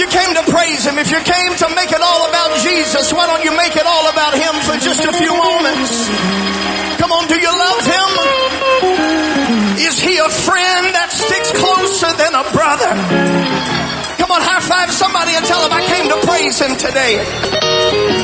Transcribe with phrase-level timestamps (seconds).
[0.00, 3.28] you came to praise Him, if you came to make it all about Jesus, why
[3.28, 6.08] don't you make it all about Him for just a few moments?
[6.96, 8.08] Come on, do you love Him?
[9.84, 12.92] Is He a friend that sticks closer than a brother?
[14.16, 17.20] Come on, high five somebody and tell them I came to praise Him today.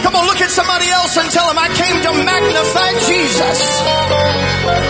[0.00, 3.84] Come on, look at somebody else and tell them I came to magnify Jesus.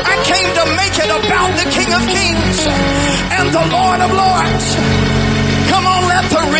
[0.07, 2.59] I came to make it about the King of Kings
[3.35, 4.67] and the Lord of Lords.
[5.73, 5.96] Come on,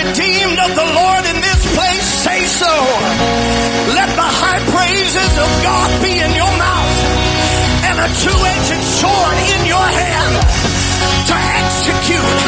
[0.07, 2.71] redeemed of the Lord in this place say so.
[3.99, 6.95] Let the high praises of God be in your mouth
[7.91, 10.35] and a two-edged sword in your hand
[11.27, 12.39] to execute.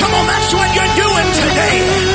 [0.00, 2.13] Come on, that's what you're doing today.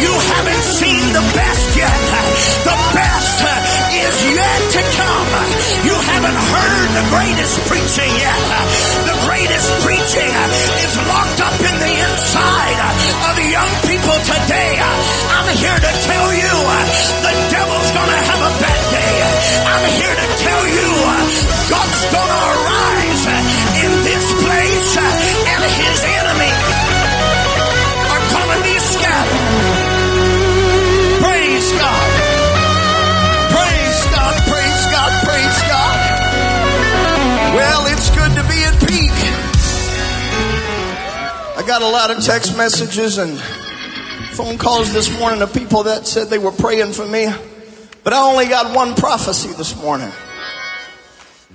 [0.00, 2.00] You haven't seen the best yet.
[2.64, 3.40] The best
[3.96, 5.28] is yet to come.
[5.84, 8.40] You haven't heard the greatest preaching yet.
[9.08, 10.30] The greatest preaching
[10.84, 10.94] is
[41.70, 43.38] got a lot of text messages and
[44.32, 47.28] phone calls this morning of people that said they were praying for me,
[48.02, 50.10] but I only got one prophecy this morning.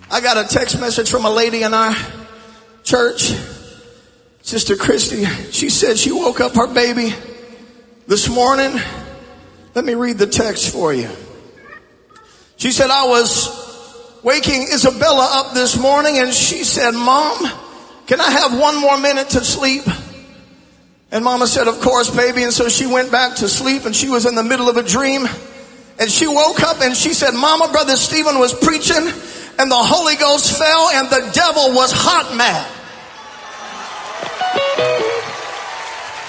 [0.10, 1.94] I got a text message from a lady in our
[2.86, 3.34] church,
[4.42, 5.26] Sister Christy.
[5.52, 7.14] She said she woke up her baby
[8.08, 8.72] this morning.
[9.74, 11.10] Let me read the text for you.
[12.56, 17.38] She said, I was waking Isabella up this morning and she said, Mom,
[18.08, 19.84] can I have one more minute to sleep?
[21.16, 22.44] And mama said, of course, baby.
[22.44, 24.84] And so she went back to sleep and she was in the middle of a
[24.84, 25.26] dream.
[25.98, 29.08] And she woke up and she said, Mama, brother Stephen was preaching
[29.58, 32.68] and the Holy Ghost fell and the devil was hot mad.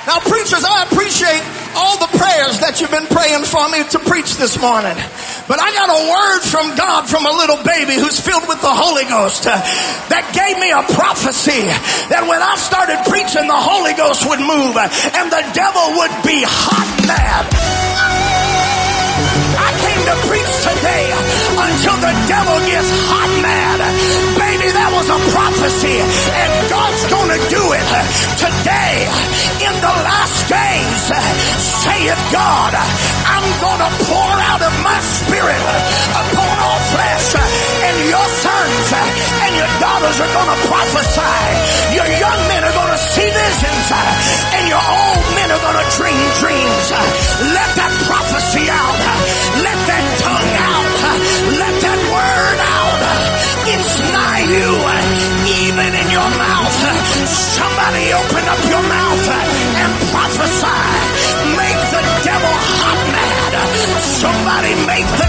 [0.07, 4.41] Now preachers, I appreciate all the prayers that you've been praying for me to preach
[4.41, 4.97] this morning.
[5.44, 8.72] But I got a word from God from a little baby who's filled with the
[8.72, 9.60] Holy Ghost uh,
[10.09, 11.69] that gave me a prophecy
[12.09, 16.14] that when I started preaching, the Holy Ghost would move uh, and the devil would
[16.25, 17.44] be hot mad.
[19.60, 21.06] I came to preach today
[21.60, 23.78] until the devil gets hot mad.
[24.41, 27.87] Baby, that was a prophecy and God's gonna do it
[40.16, 41.94] daughters are gonna prophesy.
[41.94, 46.25] Your young men are gonna see visions uh, and your old men are gonna dream
[46.41, 46.87] dreams.
[46.93, 47.00] Uh,
[47.53, 48.97] let that prophecy out.
[48.97, 49.21] Uh,
[49.60, 50.93] let that tongue out.
[51.60, 53.00] Let that word out.
[53.66, 54.69] It's nigh you,
[55.69, 56.76] even in your mouth.
[57.26, 60.81] Somebody open up your mouth and prophesy.
[61.56, 63.53] Make the devil hot mad.
[64.00, 65.25] Somebody make the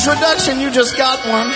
[0.00, 1.50] introduction, you just got one.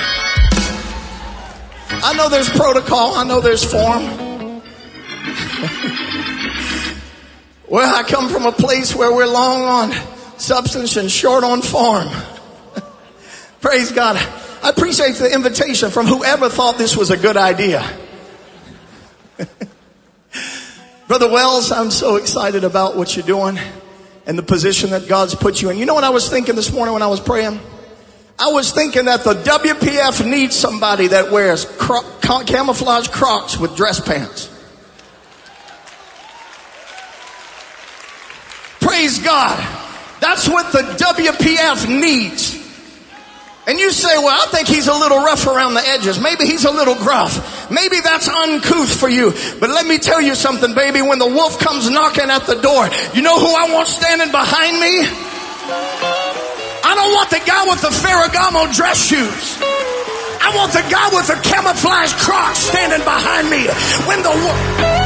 [2.05, 3.15] I know there's protocol.
[3.15, 4.03] I know there's form.
[7.69, 9.93] well, I come from a place where we're long on
[10.39, 12.07] substance and short on form.
[13.63, 14.17] Praise God.
[14.63, 17.83] I appreciate the invitation from whoever thought this was a good idea.
[21.09, 23.59] Brother Wells, I'm so excited about what you're doing
[24.27, 25.79] and the position that God's put you in.
[25.79, 27.59] You know what I was thinking this morning when I was praying?
[28.39, 34.01] I was thinking that the WPF needs somebody that wears cro- camouflage crocs with dress
[34.01, 34.51] pants.
[38.81, 39.57] Praise God.
[40.21, 42.63] That's what the WPF needs.
[43.67, 46.21] And you say, well, I think he's a little rough around the edges.
[46.21, 47.71] Maybe he's a little gruff.
[47.71, 49.33] Maybe that's uncouth for you.
[49.59, 51.01] But let me tell you something, baby.
[51.01, 54.81] When the wolf comes knocking at the door, you know who I want standing behind
[54.81, 56.24] me?
[57.05, 59.59] I don't want the guy with the Ferragamo dress shoes.
[59.61, 63.69] I want the guy with the camouflage crocs standing behind me.
[64.09, 65.04] When the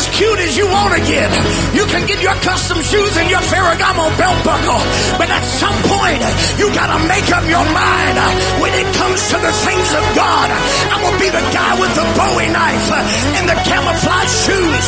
[0.00, 1.28] as cute as you want to get.
[1.76, 4.80] You can get your custom shoes and your Ferragamo belt buckle.
[5.20, 6.24] But at some point,
[6.56, 8.16] you gotta make up your mind.
[8.64, 10.48] When it comes to the things of God,
[10.88, 12.88] I'm gonna be the guy with the Bowie knife
[13.36, 14.86] and the camouflage shoes.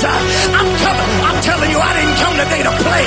[0.57, 1.11] I'm coming.
[1.29, 3.07] I'm telling you, I didn't come today to play.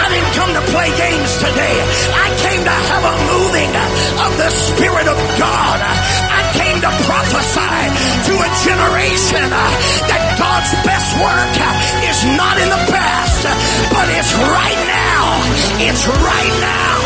[0.00, 1.76] I didn't come to play games today.
[2.16, 3.72] I came to have a moving
[4.24, 5.78] of the Spirit of God.
[5.84, 7.76] I came to prophesy
[8.28, 9.44] to a generation
[10.08, 11.56] that God's best work
[12.08, 13.44] is not in the past,
[13.92, 15.42] but it's right now.
[15.80, 17.02] It's right now.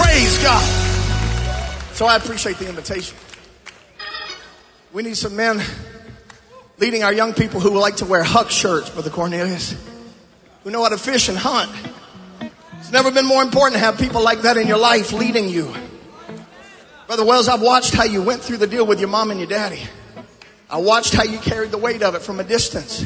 [0.00, 0.64] Praise God.
[1.94, 3.16] So I appreciate the invitation.
[4.92, 5.60] We need some men
[6.78, 9.74] leading our young people who would like to wear HUK shirts, Brother Cornelius,
[10.62, 11.70] who know how to fish and hunt.
[12.86, 15.74] It's never been more important to have people like that in your life leading you.
[17.08, 19.48] Brother Wells, I've watched how you went through the deal with your mom and your
[19.48, 19.82] daddy.
[20.70, 23.04] I watched how you carried the weight of it from a distance.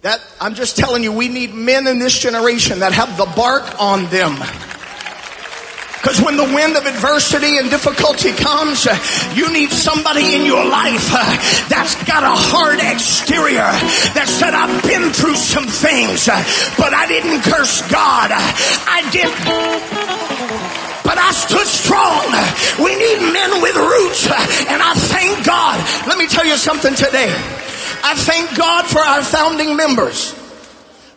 [0.00, 3.78] That, I'm just telling you, we need men in this generation that have the bark
[3.78, 4.38] on them.
[6.00, 8.96] Because when the wind of adversity and difficulty comes, uh,
[9.34, 11.20] you need somebody in your life uh,
[11.68, 13.68] that's got a hard exterior
[14.16, 16.40] that said, I've been through some things, uh,
[16.80, 18.32] but I didn't curse God.
[18.32, 19.28] I did
[21.04, 22.32] but I stood strong.
[22.80, 25.76] We need men with roots, and I thank God.
[26.08, 27.28] Let me tell you something today.
[28.02, 30.39] I thank God for our founding members.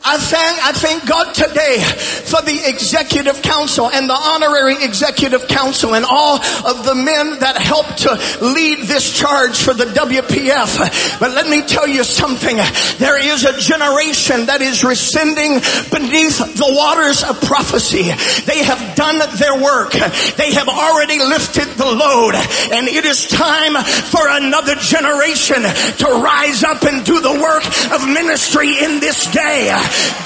[0.05, 5.95] I thank, I thank God today for the executive council and the honorary executive council
[5.95, 8.11] and all of the men that helped to
[8.43, 11.19] lead this charge for the WPF.
[11.21, 12.57] But let me tell you something.
[12.99, 18.11] There is a generation that is rescinding beneath the waters of prophecy.
[18.43, 19.93] They have done their work.
[20.35, 22.35] They have already lifted the load
[22.75, 27.63] and it is time for another generation to rise up and do the work
[27.95, 29.71] of ministry in this day.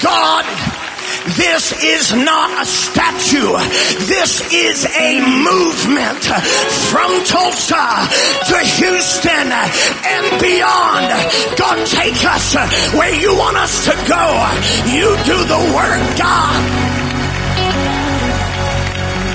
[0.02, 0.44] God,
[1.36, 3.52] this is not a statue.
[4.06, 6.24] This is a movement
[6.90, 8.08] from Tulsa
[8.48, 11.08] to Houston and beyond.
[11.56, 12.54] God, take us
[12.94, 14.24] where you want us to go.
[14.88, 16.98] You do the work, God.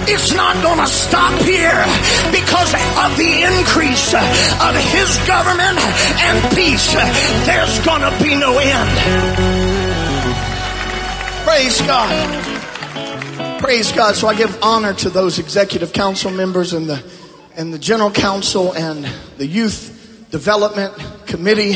[0.05, 1.83] It's not going to stop here
[2.31, 6.93] because of the increase of His government and peace.
[7.45, 9.52] There's going to be no end.
[11.53, 13.59] Praise God.
[13.59, 14.15] Praise God.
[14.15, 17.03] So I give honor to those executive council members and the,
[17.55, 19.05] and the general council and
[19.37, 20.95] the youth development
[21.27, 21.75] committee.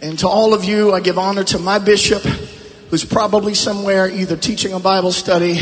[0.00, 4.38] And to all of you, I give honor to my bishop who's probably somewhere either
[4.38, 5.60] teaching a Bible study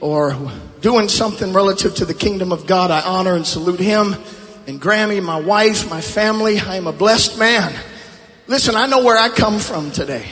[0.00, 0.36] or
[0.80, 2.92] doing something relative to the kingdom of God.
[2.92, 4.14] I honor and salute him
[4.68, 6.60] and Grammy, my wife, my family.
[6.60, 7.74] I am a blessed man.
[8.46, 10.24] Listen, I know where I come from today.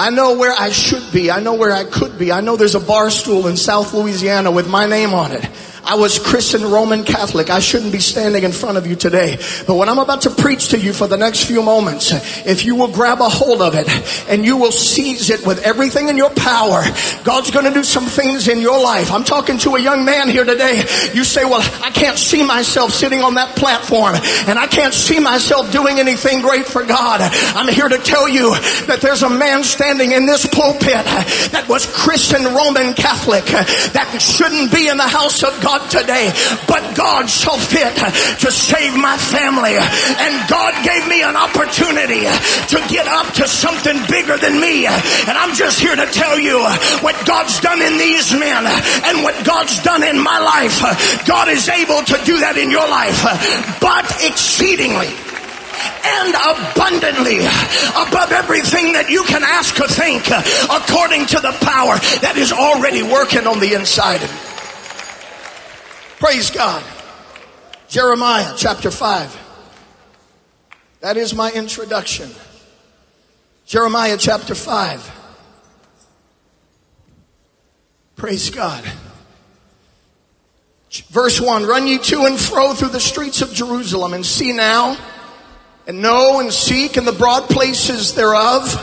[0.00, 1.30] I know where I should be.
[1.30, 2.32] I know where I could be.
[2.32, 5.46] I know there's a bar stool in South Louisiana with my name on it.
[5.84, 7.50] I was Christian Roman Catholic.
[7.50, 9.38] I shouldn't be standing in front of you today.
[9.66, 12.12] But what I'm about to preach to you for the next few moments,
[12.46, 13.88] if you will grab a hold of it
[14.28, 16.82] and you will seize it with everything in your power,
[17.24, 19.10] God's going to do some things in your life.
[19.10, 20.84] I'm talking to a young man here today.
[21.14, 24.14] You say, well, I can't see myself sitting on that platform
[24.48, 27.20] and I can't see myself doing anything great for God.
[27.22, 28.50] I'm here to tell you
[28.86, 31.04] that there's a man standing in this pulpit
[31.52, 36.26] that was Christian Roman Catholic that shouldn't be in the house of God God today,
[36.66, 37.94] but God saw fit
[38.42, 39.78] to save my family.
[39.78, 44.86] And God gave me an opportunity to get up to something bigger than me.
[44.86, 46.58] And I'm just here to tell you
[47.06, 50.82] what God's done in these men and what God's done in my life.
[51.26, 53.22] God is able to do that in your life,
[53.78, 55.14] but exceedingly
[56.02, 57.38] and abundantly
[57.94, 60.26] above everything that you can ask or think
[60.66, 61.94] according to the power
[62.26, 64.49] that is already working on the inside of you.
[66.20, 66.84] Praise God.
[67.88, 69.38] Jeremiah chapter 5.
[71.00, 72.30] That is my introduction.
[73.64, 75.18] Jeremiah chapter 5.
[78.16, 78.84] Praise God.
[81.08, 84.98] Verse 1, run ye to and fro through the streets of Jerusalem and see now
[85.86, 88.74] and know and seek in the broad places thereof.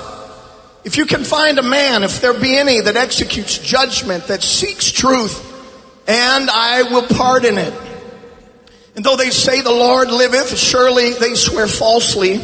[0.83, 4.91] If you can find a man, if there be any that executes judgment, that seeks
[4.91, 5.46] truth,
[6.07, 7.73] and I will pardon it.
[8.95, 12.41] And though they say the Lord liveth, surely they swear falsely.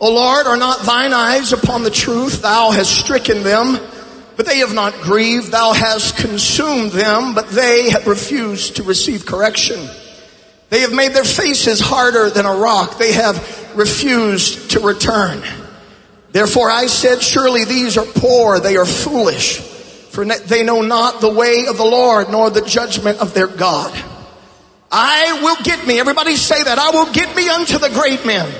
[0.00, 2.42] O Lord, are not thine eyes upon the truth?
[2.42, 3.78] Thou hast stricken them,
[4.36, 5.52] but they have not grieved.
[5.52, 9.78] Thou hast consumed them, but they have refused to receive correction.
[10.70, 12.96] They have made their faces harder than a rock.
[12.96, 15.42] They have refused to return.
[16.32, 19.60] Therefore I said, surely these are poor, they are foolish,
[20.20, 23.92] for they know not the way of the Lord, nor the judgment of their God.
[24.92, 28.52] I will get me, everybody say that, I will get me unto the great men,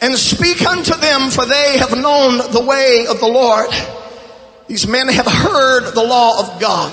[0.00, 3.70] and speak unto them, for they have known the way of the Lord.
[4.66, 6.92] These men have heard the law of God.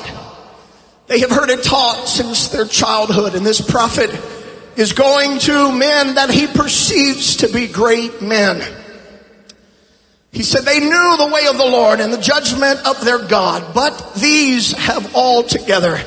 [1.07, 4.11] They have heard it taught since their childhood, and this prophet
[4.75, 8.61] is going to men that he perceives to be great men.
[10.31, 13.73] He said they knew the way of the Lord and the judgment of their God,
[13.73, 15.99] but these have altogether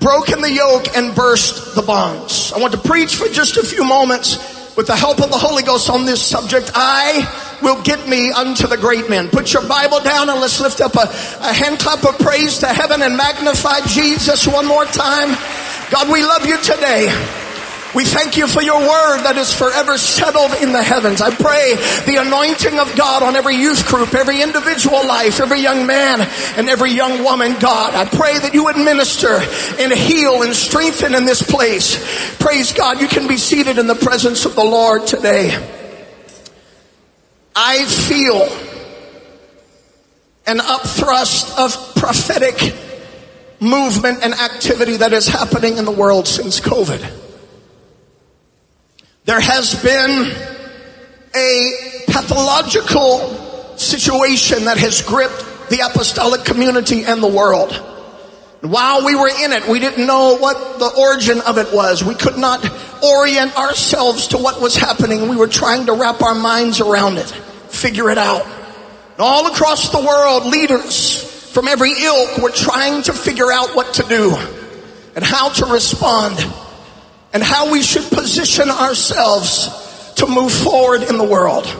[0.00, 2.52] broken the yoke and burst the bonds.
[2.52, 5.62] I want to preach for just a few moments with the help of the Holy
[5.62, 6.70] Ghost on this subject.
[6.74, 9.28] I will get me unto the great men.
[9.28, 11.08] Put your Bible down and let's lift up a,
[11.42, 15.36] a hand clap of praise to heaven and magnify Jesus one more time.
[15.90, 17.08] God, we love you today.
[17.94, 21.22] We thank you for your word that is forever settled in the heavens.
[21.22, 25.86] I pray the anointing of God on every youth group, every individual life, every young
[25.86, 26.20] man
[26.56, 27.94] and every young woman, God.
[27.94, 29.40] I pray that you would minister
[29.80, 32.36] and heal and strengthen in this place.
[32.38, 33.00] Praise God.
[33.00, 35.56] You can be seated in the presence of the Lord today.
[37.56, 38.42] I feel
[40.46, 42.74] an upthrust of prophetic
[43.60, 47.26] movement and activity that is happening in the world since COVID.
[49.28, 50.32] There has been
[51.36, 51.72] a
[52.06, 57.74] pathological situation that has gripped the apostolic community and the world.
[58.62, 62.02] While we were in it, we didn't know what the origin of it was.
[62.02, 62.66] We could not
[63.04, 65.28] orient ourselves to what was happening.
[65.28, 68.46] We were trying to wrap our minds around it, figure it out.
[68.46, 73.92] And all across the world, leaders from every ilk were trying to figure out what
[73.96, 74.34] to do
[75.14, 76.38] and how to respond
[77.38, 81.72] and how we should position ourselves to move forward in the world.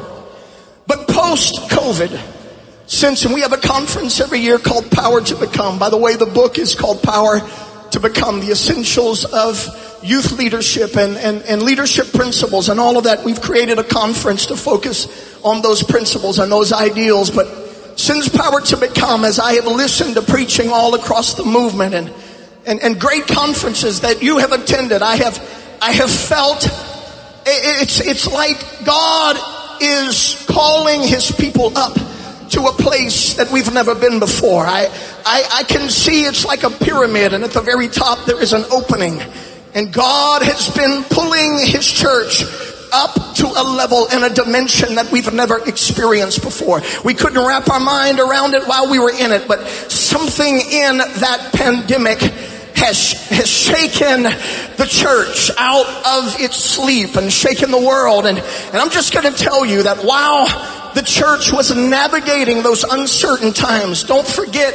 [0.86, 2.16] But post COVID,
[2.86, 5.80] since, we have a conference every year called Power to Become.
[5.80, 7.40] By the way, the book is called Power
[7.90, 13.02] to Become, the essentials of youth leadership and, and, and leadership principles and all of
[13.02, 13.24] that.
[13.24, 17.32] We've created a conference to focus on those principles and those ideals.
[17.32, 21.94] But since Power to Become, as I have listened to preaching all across the movement
[21.96, 22.14] and
[22.68, 26.68] and, and great conferences that you have attended, I have, I have felt
[27.46, 29.36] it's, it's like God
[29.80, 31.94] is calling his people up
[32.50, 34.66] to a place that we've never been before.
[34.66, 34.86] I,
[35.24, 38.52] I, I can see it's like a pyramid and at the very top there is
[38.52, 39.22] an opening.
[39.74, 42.42] And God has been pulling his church
[42.92, 46.82] up to a level and a dimension that we've never experienced before.
[47.02, 50.98] We couldn't wrap our mind around it while we were in it, but something in
[50.98, 52.18] that pandemic
[52.78, 58.26] has, has shaken the church out of its sleep and shaken the world.
[58.26, 60.46] And, and I'm just going to tell you that while
[60.94, 64.74] the church was navigating those uncertain times, don't forget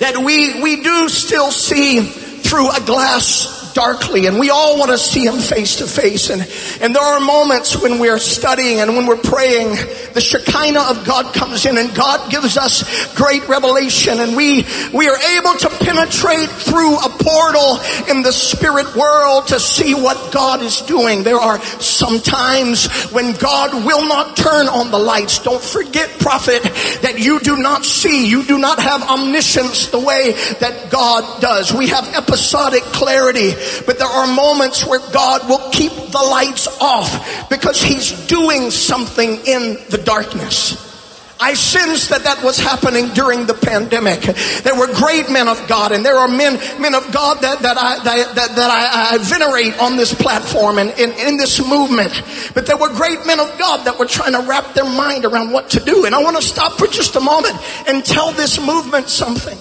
[0.00, 4.98] that we, we do still see through a glass darkly and we all want to
[4.98, 6.30] see him face to face.
[6.30, 6.42] And
[6.80, 9.70] and there are moments when we're studying and when we're praying
[10.14, 14.20] the shekinah of God comes in and God gives us great revelation.
[14.20, 19.60] And we we are able to penetrate through a portal in the spirit world to
[19.60, 21.22] see what God is doing.
[21.22, 25.40] There are some times when God will not turn on the lights.
[25.40, 26.62] Don't forget prophet
[27.02, 31.72] that you do not see you do not have omniscience the way that God does.
[31.72, 33.52] We have episodic clarity
[33.86, 39.30] but there are moments where God will keep the lights off because He's doing something
[39.46, 40.92] in the darkness.
[41.40, 44.20] I sensed that that was happening during the pandemic.
[44.62, 47.76] There were great men of God and there are men, men of God that, that
[47.76, 52.22] I, that, that, that I, I, venerate on this platform and in, in this movement.
[52.54, 55.50] But there were great men of God that were trying to wrap their mind around
[55.50, 56.06] what to do.
[56.06, 57.56] And I want to stop for just a moment
[57.88, 59.58] and tell this movement something.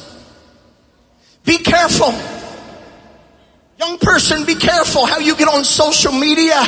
[1.43, 2.13] Be careful
[3.79, 6.61] Young person, be careful how you get on social media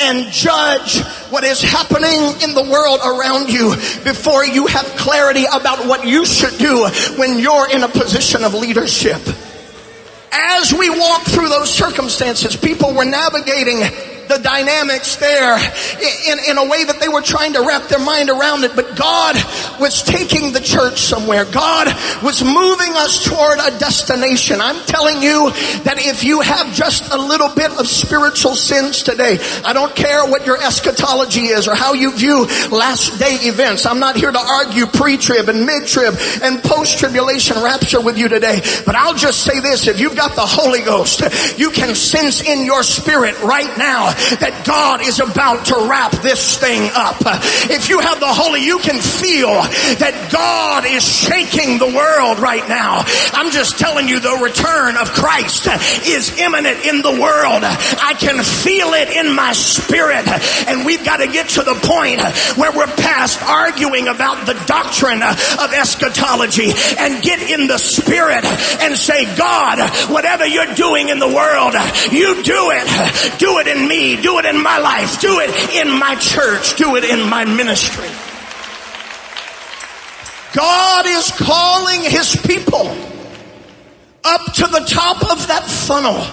[0.00, 3.70] and judge what is happening in the world around you
[4.04, 8.54] before you have clarity about what you should do when you're in a position of
[8.54, 9.20] leadership.
[10.32, 13.82] As we walk through those circumstances, people were navigating
[14.28, 18.30] the dynamics there in, in a way that they were trying to wrap their mind
[18.30, 18.74] around it.
[18.74, 19.36] But God
[19.80, 21.44] was taking the church somewhere.
[21.44, 21.88] God
[22.22, 24.60] was moving us toward a destination.
[24.60, 25.50] I'm telling you
[25.84, 30.24] that if you have just a little bit of spiritual sins today, I don't care
[30.26, 33.86] what your eschatology is or how you view last day events.
[33.86, 38.60] I'm not here to argue pre-trib and mid-trib and post-tribulation rapture with you today.
[38.86, 41.22] But I'll just say this, if you've got the Holy Ghost,
[41.58, 46.58] you can sense in your spirit right now that God is about to wrap this
[46.58, 47.16] thing up.
[47.70, 49.54] If you have the Holy, you can feel
[50.00, 53.04] that God is shaking the world right now.
[53.32, 55.68] I'm just telling you the return of Christ
[56.06, 57.62] is imminent in the world.
[57.64, 60.26] I can feel it in my spirit
[60.68, 62.20] and we've got to get to the point
[62.56, 68.44] where we're past arguing about the doctrine of eschatology and get in the spirit
[68.80, 69.78] and say, God,
[70.10, 71.74] whatever you're doing in the world,
[72.12, 73.38] you do it.
[73.38, 77.04] Do it in do it in my life, do it in my church, do it
[77.04, 78.08] in my ministry.
[80.52, 82.86] God is calling His people
[84.22, 86.24] up to the top of that funnel.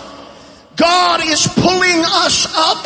[0.75, 2.83] God is pulling us up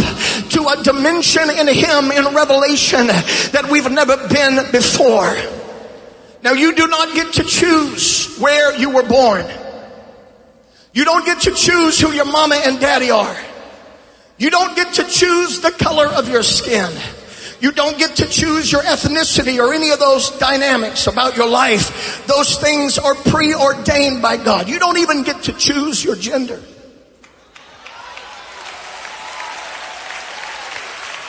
[0.51, 5.35] to a dimension in Him in Revelation that we've never been before.
[6.43, 9.45] Now you do not get to choose where you were born.
[10.93, 13.37] You don't get to choose who your mama and daddy are.
[14.37, 16.91] You don't get to choose the color of your skin.
[17.61, 22.27] You don't get to choose your ethnicity or any of those dynamics about your life.
[22.27, 24.67] Those things are preordained by God.
[24.67, 26.61] You don't even get to choose your gender.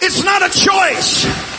[0.03, 1.56] It's not a choice.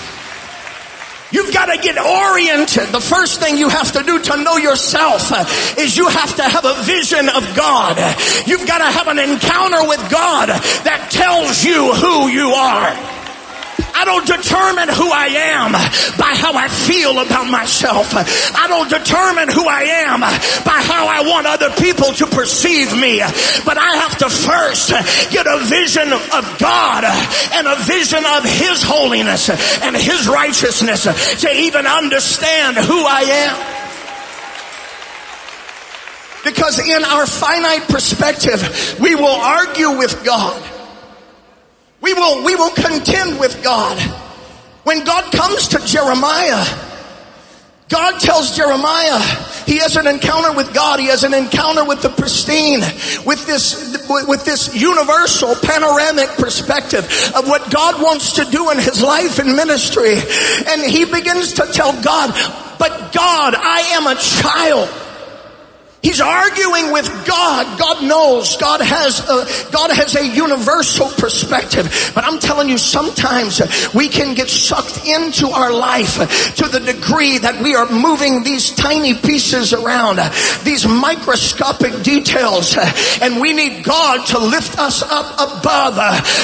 [1.31, 2.89] You've got to get oriented.
[2.89, 5.45] The first thing you have to do to know yourself uh,
[5.77, 7.97] is you have to have a vision of God.
[8.47, 13.26] You've got to have an encounter with God that tells you who you are.
[13.97, 15.25] I don't determine who I
[15.57, 15.71] am
[16.21, 18.13] by how I feel about myself.
[18.13, 23.25] I don't determine who I am by how I want other people to perceive me.
[23.65, 24.93] But I have to first
[25.33, 27.05] get a vision of God
[27.57, 29.49] and a vision of His holiness
[29.81, 33.77] and His righteousness to even understand who I am.
[36.45, 40.76] Because in our finite perspective, we will argue with God.
[42.01, 43.99] We will, we will contend with God.
[44.83, 46.63] When God comes to Jeremiah,
[47.89, 49.19] God tells Jeremiah
[49.65, 50.99] he has an encounter with God.
[50.99, 52.79] He has an encounter with the pristine,
[53.25, 57.03] with this, with this universal panoramic perspective
[57.35, 60.15] of what God wants to do in his life and ministry.
[60.67, 62.31] And he begins to tell God,
[62.79, 65.06] but God, I am a child.
[66.07, 67.77] He's arguing with God.
[67.77, 68.55] God knows.
[68.55, 72.13] God has a, God has a universal perspective.
[72.15, 73.59] But I'm telling you, sometimes
[73.93, 76.15] we can get sucked into our life
[76.55, 80.19] to the degree that we are moving these tiny pieces around,
[80.63, 82.77] these microscopic details,
[83.21, 85.99] and we need God to lift us up above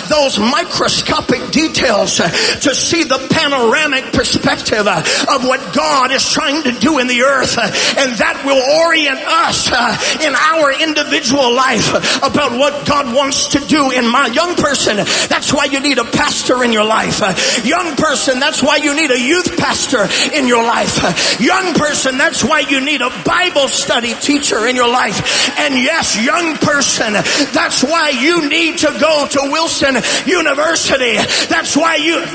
[0.09, 6.99] those microscopic details to see the panoramic perspective of what God is trying to do
[6.99, 12.57] in the earth, and that will orient us us uh, in our individual life about
[12.57, 14.97] what God wants to do in my young person.
[14.97, 17.21] That's why you need a pastor in your life.
[17.21, 21.03] Uh, young person, that's why you need a youth pastor in your life.
[21.03, 21.13] Uh,
[21.43, 25.59] young person, that's why you need a Bible study teacher in your life.
[25.59, 31.15] And yes, young person, that's why you need to go to Wilson University.
[31.49, 32.25] That's why you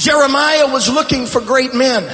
[0.00, 2.10] Jeremiah was looking for great men.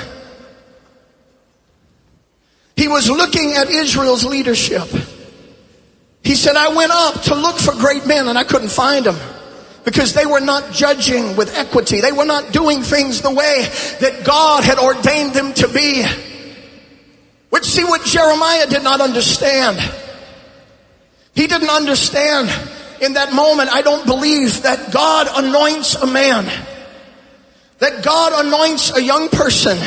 [2.74, 4.88] He was looking at Israel's leadership.
[6.24, 9.16] He said, I went up to look for great men and I couldn't find them
[9.84, 12.00] because they were not judging with equity.
[12.00, 13.68] They were not doing things the way
[14.00, 16.04] that God had ordained them to be.
[17.50, 19.78] Which see what Jeremiah did not understand.
[21.34, 22.50] He didn't understand
[23.00, 23.72] in that moment.
[23.72, 26.50] I don't believe that God anoints a man
[27.78, 29.78] that God anoints a young person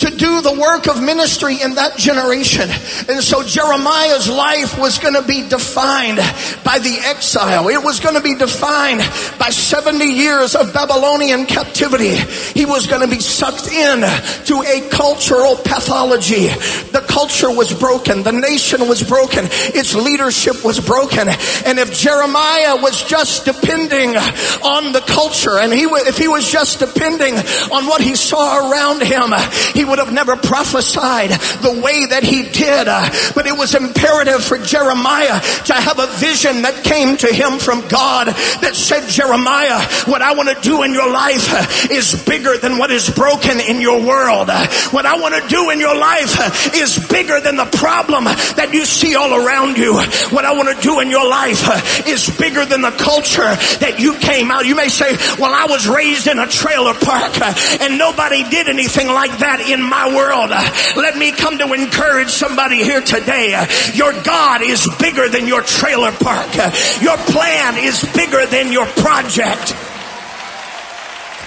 [0.00, 2.68] to do the work of ministry in that generation.
[3.08, 6.18] And so Jeremiah's life was going to be defined
[6.64, 7.68] by the exile.
[7.68, 9.00] It was going to be defined
[9.38, 12.16] by 70 years of Babylonian captivity.
[12.16, 14.00] He was going to be sucked in
[14.46, 16.48] to a cultural pathology.
[16.92, 18.22] The culture was broken.
[18.22, 19.44] The nation was broken.
[19.76, 21.28] Its leadership was broken.
[21.28, 26.78] And if Jeremiah was just depending on the culture and he, if he was just
[26.78, 27.34] depending
[27.70, 29.32] on what he saw around him,
[29.74, 32.88] he would have never prophesied the way that he did.
[32.88, 37.58] Uh, but it was imperative for Jeremiah to have a vision that came to him
[37.58, 38.28] from God
[38.62, 42.90] that said, Jeremiah, what I want to do in your life is bigger than what
[42.90, 44.48] is broken in your world.
[44.94, 48.84] What I want to do in your life is bigger than the problem that you
[48.84, 49.98] see all around you.
[50.30, 53.50] What I want to do in your life is bigger than the culture
[53.82, 54.66] that you came out.
[54.66, 57.34] You may say, well, I was raised in a trailer park
[57.80, 60.50] and nobody did anything like that in my world.
[60.50, 63.50] Let me come to encourage somebody here today.
[63.94, 66.54] Your God is bigger than your trailer park.
[67.00, 69.74] Your plan is bigger than your project.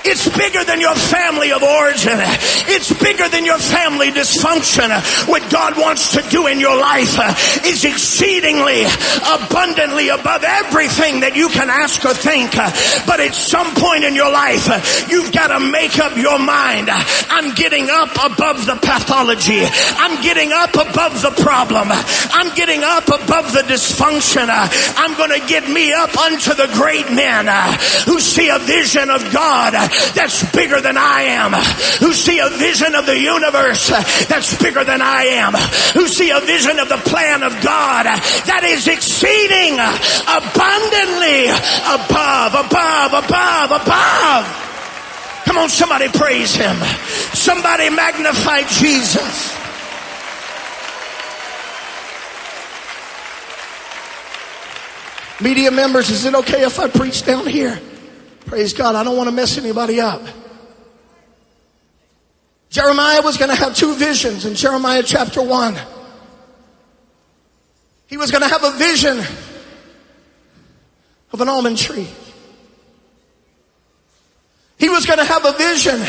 [0.05, 2.19] It's bigger than your family of origin.
[2.67, 4.91] It's bigger than your family dysfunction.
[5.27, 7.15] What God wants to do in your life
[7.65, 12.51] is exceedingly abundantly above everything that you can ask or think.
[13.07, 14.67] But at some point in your life,
[15.09, 16.89] you've got to make up your mind.
[16.91, 19.63] I'm getting up above the pathology.
[19.63, 21.87] I'm getting up above the problem.
[21.89, 24.51] I'm getting up above the dysfunction.
[24.51, 27.47] I'm going to get me up unto the great men
[28.05, 31.53] who see a vision of God that's bigger than I am,
[31.99, 33.89] who see a vision of the universe
[34.27, 35.53] that's bigger than I am,
[35.93, 41.49] who see a vision of the plan of God that is exceeding abundantly
[41.87, 44.63] above, above, above, above.
[45.45, 46.75] Come on, somebody praise him.
[47.33, 49.63] Somebody magnify Jesus.
[55.41, 57.79] Media members, is it okay if I preach down here?
[58.45, 58.95] Praise God.
[58.95, 60.21] I don't want to mess anybody up.
[62.69, 65.77] Jeremiah was going to have two visions in Jeremiah chapter 1.
[68.07, 69.19] He was going to have a vision
[71.31, 72.07] of an almond tree.
[74.77, 76.01] He was going to have a vision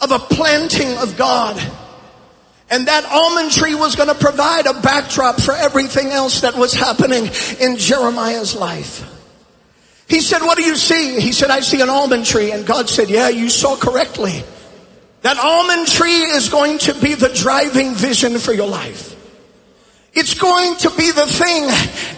[0.00, 1.56] of a planting of God.
[2.70, 6.74] And that almond tree was going to provide a backdrop for everything else that was
[6.74, 9.13] happening in Jeremiah's life.
[10.14, 11.18] He said, what do you see?
[11.18, 12.52] He said, I see an almond tree.
[12.52, 14.44] And God said, yeah, you saw correctly.
[15.22, 19.16] That almond tree is going to be the driving vision for your life.
[20.12, 21.66] It's going to be the thing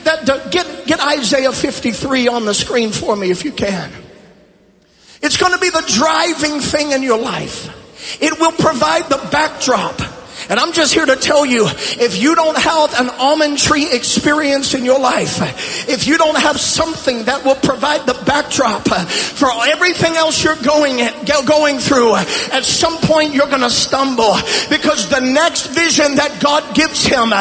[0.04, 3.90] that, get, get Isaiah 53 on the screen for me if you can.
[5.22, 8.20] It's going to be the driving thing in your life.
[8.20, 9.98] It will provide the backdrop
[10.48, 14.74] and I'm just here to tell you, if you don't have an almond tree experience
[14.74, 20.14] in your life, if you don't have something that will provide the backdrop for everything
[20.14, 20.98] else you're going,
[21.46, 24.37] going through, at some point you're going to stumble
[24.70, 27.32] because the next vision that God gives him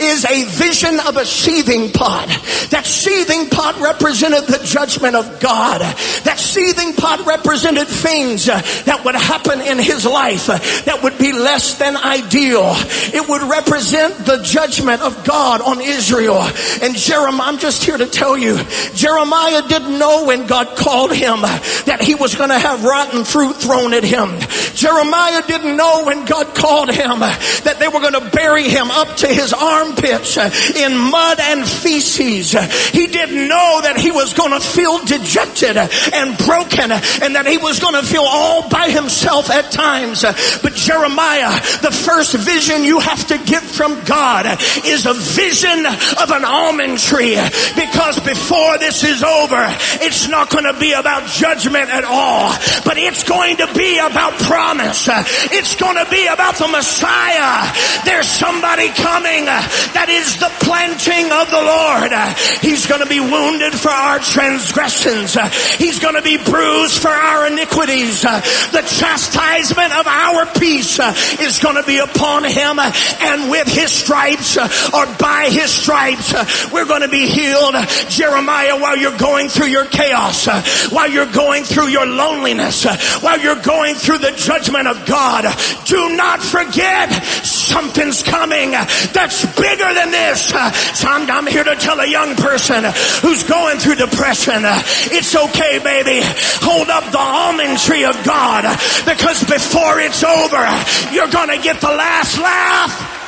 [0.00, 2.28] is a vision of a seething pot.
[2.70, 5.80] That seething pot represented the judgment of God.
[6.24, 11.78] That seething pot represented things that would happen in his life that would be less
[11.78, 16.42] than ideal it would represent the judgment of God on Israel.
[16.82, 18.58] And Jeremiah, I'm just here to tell you,
[18.94, 23.56] Jeremiah didn't know when God called him that he was going to have rotten fruit
[23.56, 24.38] thrown at him.
[24.74, 29.16] Jeremiah didn't know when God called him that they were going to bury him up
[29.18, 32.52] to his armpits in mud and feces.
[32.90, 37.58] He didn't know that he was going to feel dejected and broken and that he
[37.58, 40.22] was going to feel all by himself at times.
[40.22, 44.46] But Jeremiah, the first vision you have to get from God
[44.84, 47.36] is a vision of an almond tree
[47.76, 49.62] because before this is over,
[50.00, 52.50] it's not going to be about judgment at all,
[52.84, 55.08] but it's going to be about promise.
[55.52, 57.70] It's going to be about the Messiah.
[58.04, 62.12] There's somebody coming that is the planting of the Lord.
[62.60, 65.36] He's going to be wounded for our transgressions.
[65.76, 68.22] He's going to be bruised for our iniquities.
[68.22, 70.98] The chastisement of our peace
[71.40, 76.32] is going to be upon on him and with his stripes or by his stripes
[76.72, 77.74] we're going to be healed.
[78.08, 80.46] Jeremiah, while you're going through your chaos,
[80.90, 82.84] while you're going through your loneliness,
[83.20, 85.44] while you're going through the judgment of God,
[85.86, 87.10] do not forget
[87.44, 90.50] something's coming that's bigger than this.
[90.50, 92.84] So I'm, I'm here to tell a young person
[93.22, 94.62] who's going through depression,
[95.10, 96.20] it's okay, baby.
[96.62, 98.64] Hold up the almond tree of God
[99.04, 100.64] because before it's over,
[101.12, 103.20] you're going to get the last laugh.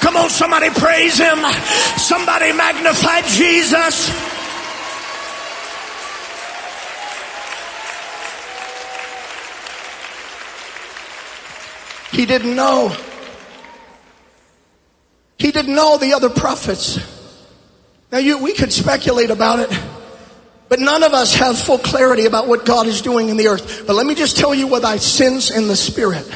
[0.00, 1.38] Come on, somebody praise him.
[1.96, 4.08] Somebody magnify Jesus.
[12.12, 12.96] He didn't know.
[15.38, 16.98] He didn't know the other prophets.
[18.10, 19.78] Now you, we could speculate about it,
[20.68, 23.84] but none of us have full clarity about what God is doing in the earth.
[23.86, 26.26] But let me just tell you what I sense in the spirit.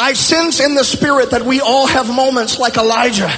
[0.00, 3.28] I sense in the spirit that we all have moments like Elijah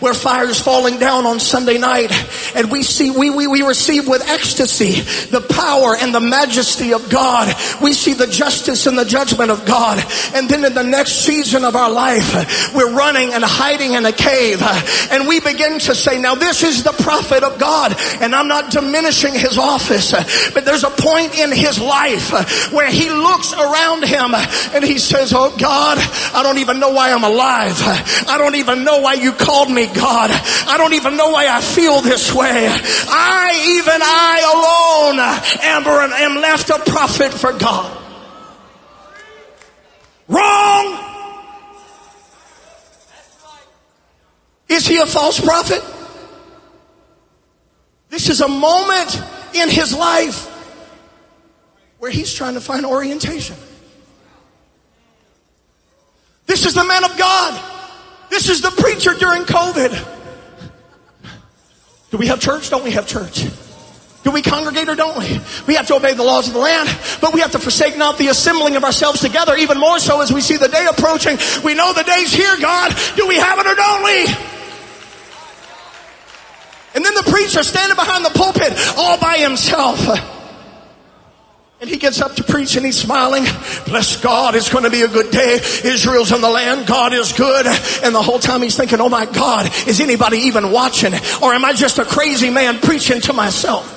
[0.00, 2.12] where fire is falling down on Sunday night
[2.54, 7.08] and we see, we, we, we receive with ecstasy the power and the majesty of
[7.08, 7.48] God.
[7.80, 10.04] We see the justice and the judgment of God.
[10.34, 14.12] And then in the next season of our life, we're running and hiding in a
[14.12, 14.60] cave
[15.10, 18.70] and we begin to say, now this is the prophet of God and I'm not
[18.70, 20.12] diminishing his office,
[20.52, 24.34] but there's a point in his life where he looks around him
[24.74, 27.76] and he says, oh God, I don't even know why I'm alive.
[28.28, 30.30] I don't even know why you called me God.
[30.30, 32.68] I don't even know why I feel this way.
[32.68, 35.18] I, even I alone,
[35.64, 37.96] am, am left a prophet for God.
[40.28, 41.06] Wrong.
[44.68, 45.82] Is he a false prophet?
[48.08, 49.20] This is a moment
[49.54, 50.46] in his life
[51.98, 53.56] where he's trying to find orientation.
[56.50, 57.62] This is the man of God.
[58.28, 59.92] This is the preacher during COVID.
[62.10, 62.70] Do we have church?
[62.70, 63.46] Don't we have church?
[64.24, 65.40] Do we congregate or don't we?
[65.68, 68.18] We have to obey the laws of the land, but we have to forsake not
[68.18, 71.38] the assembling of ourselves together, even more so as we see the day approaching.
[71.62, 72.96] We know the day's here, God.
[73.14, 74.26] Do we have it or don't we?
[76.96, 80.39] And then the preacher standing behind the pulpit all by himself.
[81.80, 83.44] And he gets up to preach and he's smiling.
[83.86, 85.54] Bless God, it's going to be a good day.
[85.54, 86.86] Israel's in the land.
[86.86, 87.66] God is good.
[88.04, 91.14] And the whole time he's thinking, oh my God, is anybody even watching?
[91.42, 93.96] Or am I just a crazy man preaching to myself?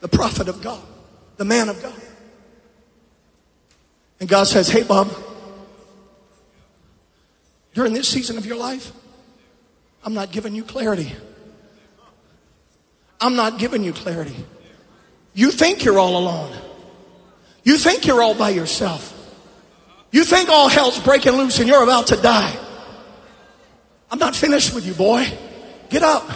[0.00, 0.80] The prophet of God,
[1.38, 2.00] the man of God.
[4.20, 5.10] And God says, hey Bob,
[7.74, 8.92] during this season of your life,
[10.06, 11.12] I'm not giving you clarity.
[13.20, 14.36] I'm not giving you clarity.
[15.34, 16.56] You think you're all alone.
[17.64, 19.12] You think you're all by yourself.
[20.12, 22.56] You think all hell's breaking loose and you're about to die.
[24.08, 25.26] I'm not finished with you, boy.
[25.90, 26.30] Get up.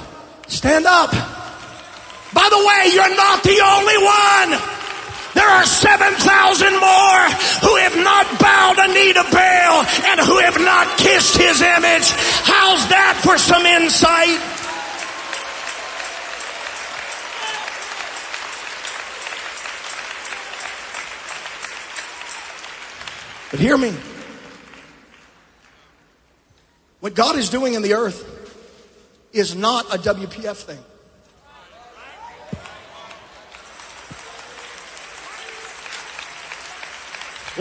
[0.49, 1.13] Stand up.
[1.13, 4.80] By the way, you're not the only one.
[5.35, 7.23] There are 7,000 more
[7.63, 12.11] who have not bowed a knee to Baal and who have not kissed his image.
[12.43, 14.41] How's that for some insight?
[23.51, 23.93] But hear me.
[27.01, 28.27] What God is doing in the earth
[29.33, 30.79] is not a WPF thing.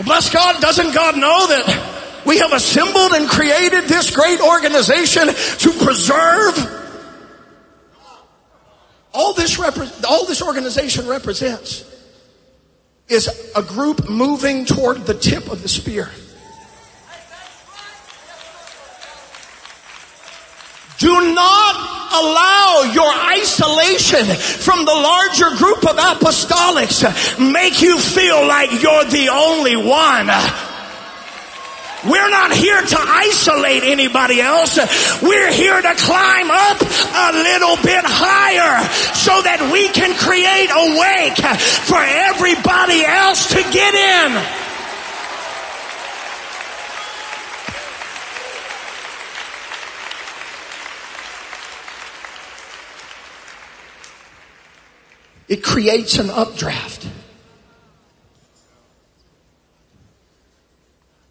[0.00, 5.26] Well, bless God, doesn't God know that we have assembled and created this great organization
[5.26, 6.56] to preserve
[9.12, 11.84] all this, repre- all this organization represents
[13.08, 16.08] is a group moving toward the tip of the spear.
[21.00, 21.74] Do not
[22.12, 23.10] allow your
[23.40, 27.00] isolation from the larger group of apostolics
[27.40, 30.28] make you feel like you're the only one.
[32.04, 34.76] We're not here to isolate anybody else.
[35.22, 38.84] We're here to climb up a little bit higher
[39.14, 41.40] so that we can create a wake
[41.88, 44.69] for everybody else to get in.
[55.50, 57.08] It creates an updraft.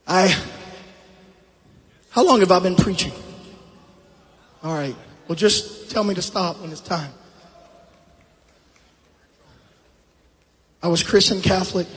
[0.06, 0.36] I,
[2.10, 3.14] how long have I been preaching?
[4.62, 4.96] All right.
[5.26, 7.14] Well, just tell me to stop when it's time.
[10.84, 11.88] I was Christian Catholic.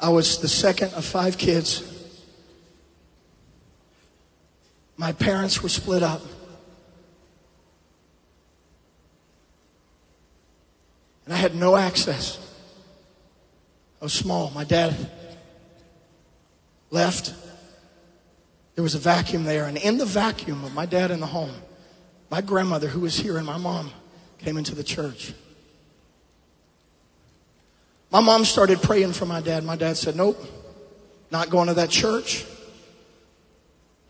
[0.00, 1.84] I was the second of five kids.
[4.96, 6.22] My parents were split up.
[11.30, 12.40] And I had no access.
[14.00, 14.50] I was small.
[14.50, 14.96] My dad
[16.90, 17.32] left.
[18.74, 21.54] There was a vacuum there, and in the vacuum of my dad in the home,
[22.30, 23.92] my grandmother, who was here, and my mom
[24.38, 25.32] came into the church.
[28.10, 29.62] My mom started praying for my dad.
[29.62, 30.44] My dad said, Nope,
[31.30, 32.44] not going to that church,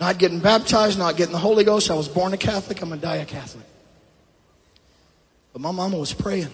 [0.01, 1.91] not getting baptized, not getting the Holy Ghost.
[1.91, 3.67] I was born a Catholic, I'm going to die a Catholic.
[5.53, 6.49] But my mama was praying.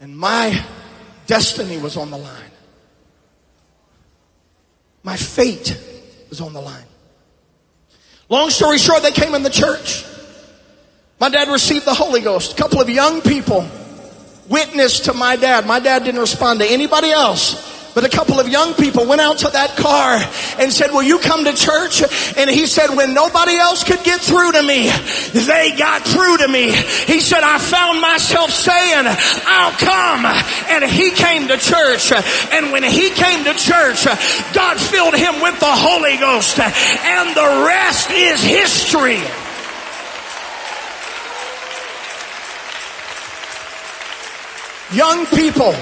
[0.00, 0.62] And my
[1.26, 2.50] destiny was on the line.
[5.02, 5.78] My fate
[6.28, 6.84] was on the line.
[8.28, 10.04] Long story short, they came in the church.
[11.20, 12.52] My dad received the Holy Ghost.
[12.52, 13.66] A couple of young people
[14.48, 15.66] witnessed to my dad.
[15.66, 17.75] My dad didn't respond to anybody else.
[17.96, 20.20] But a couple of young people went out to that car
[20.60, 22.04] and said, will you come to church?
[22.36, 24.90] And he said, when nobody else could get through to me,
[25.32, 26.72] they got through to me.
[26.72, 29.06] He said, I found myself saying,
[29.48, 30.26] I'll come.
[30.68, 32.12] And he came to church.
[32.52, 34.04] And when he came to church,
[34.52, 36.60] God filled him with the Holy Ghost.
[36.60, 39.24] And the rest is history.
[44.92, 45.74] Young people,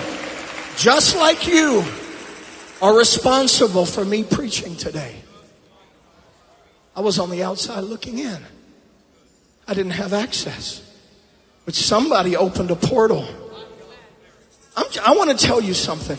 [0.76, 1.84] just like you,
[2.82, 5.16] are responsible for me preaching today.
[6.96, 8.38] I was on the outside looking in.
[9.66, 10.80] I didn't have access.
[11.64, 13.26] But somebody opened a portal.
[14.76, 16.18] I'm, i want to tell you something.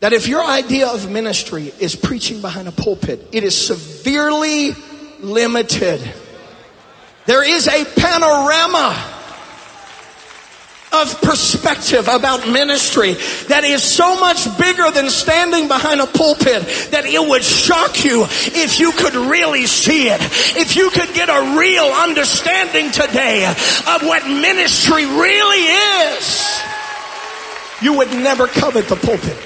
[0.00, 4.74] That if your idea of ministry is preaching behind a pulpit, it is severely
[5.20, 6.00] limited.
[7.24, 9.15] There is a panorama
[11.02, 13.14] of perspective about ministry
[13.48, 18.24] that is so much bigger than standing behind a pulpit that it would shock you
[18.24, 20.20] if you could really see it.
[20.56, 25.64] If you could get a real understanding today of what ministry really
[26.16, 26.60] is,
[27.82, 29.36] you would never covet the pulpit.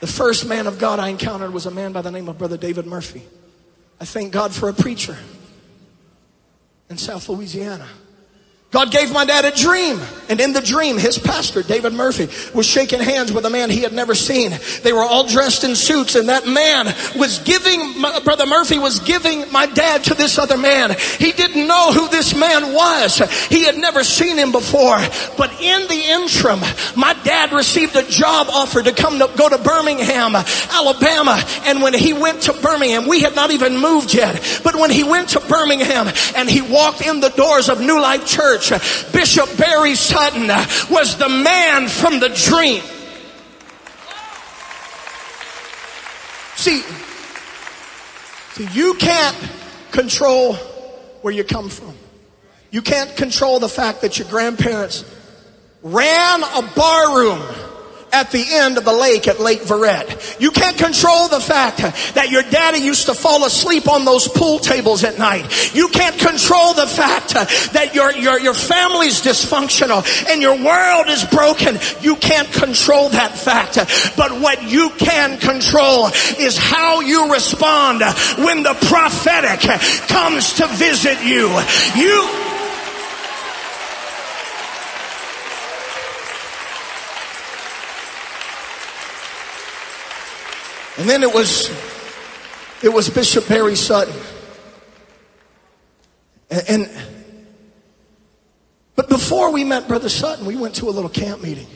[0.00, 2.56] The first man of God I encountered was a man by the name of Brother
[2.56, 3.22] David Murphy.
[4.00, 5.16] I thank God for a preacher
[6.90, 7.88] in South Louisiana.
[8.72, 10.00] God gave my dad a dream.
[10.30, 13.82] And in the dream, his pastor, David Murphy, was shaking hands with a man he
[13.82, 14.58] had never seen.
[14.82, 19.52] They were all dressed in suits and that man was giving, Brother Murphy was giving
[19.52, 20.96] my dad to this other man.
[21.18, 23.18] He didn't know who this man was.
[23.50, 24.96] He had never seen him before.
[25.36, 26.60] But in the interim,
[26.96, 31.44] my dad received a job offer to come to go to Birmingham, Alabama.
[31.64, 34.60] And when he went to Birmingham, we had not even moved yet.
[34.64, 38.26] But when he went to Birmingham and he walked in the doors of New Life
[38.26, 40.48] Church, church, Bishop Barry Sutton
[40.90, 42.82] was the man from the dream.
[46.56, 46.80] See,
[48.52, 49.36] see, you can't
[49.90, 50.54] control
[51.22, 51.94] where you come from.
[52.70, 55.04] You can't control the fact that your grandparents
[55.82, 57.71] ran a bar room
[58.12, 60.40] at the end of the lake at Lake Verret.
[60.40, 61.78] You can't control the fact
[62.14, 65.74] that your daddy used to fall asleep on those pool tables at night.
[65.74, 67.32] You can't control the fact
[67.72, 71.78] that your, your, your family's dysfunctional and your world is broken.
[72.00, 73.76] You can't control that fact.
[74.16, 78.02] But what you can control is how you respond
[78.38, 79.60] when the prophetic
[80.08, 81.48] comes to visit you.
[81.96, 82.41] You,
[91.02, 91.68] And then it was,
[92.80, 94.14] it was Bishop Barry Sutton.
[96.48, 96.90] And, and,
[98.94, 101.66] but before we met Brother Sutton, we went to a little camp meeting.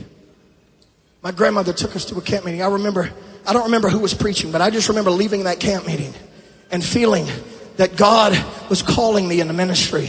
[1.23, 2.63] My grandmother took us to a camp meeting.
[2.63, 3.11] I remember,
[3.45, 6.15] I don't remember who was preaching, but I just remember leaving that camp meeting
[6.71, 7.27] and feeling
[7.79, 8.33] that God
[8.71, 10.09] was calling me into ministry.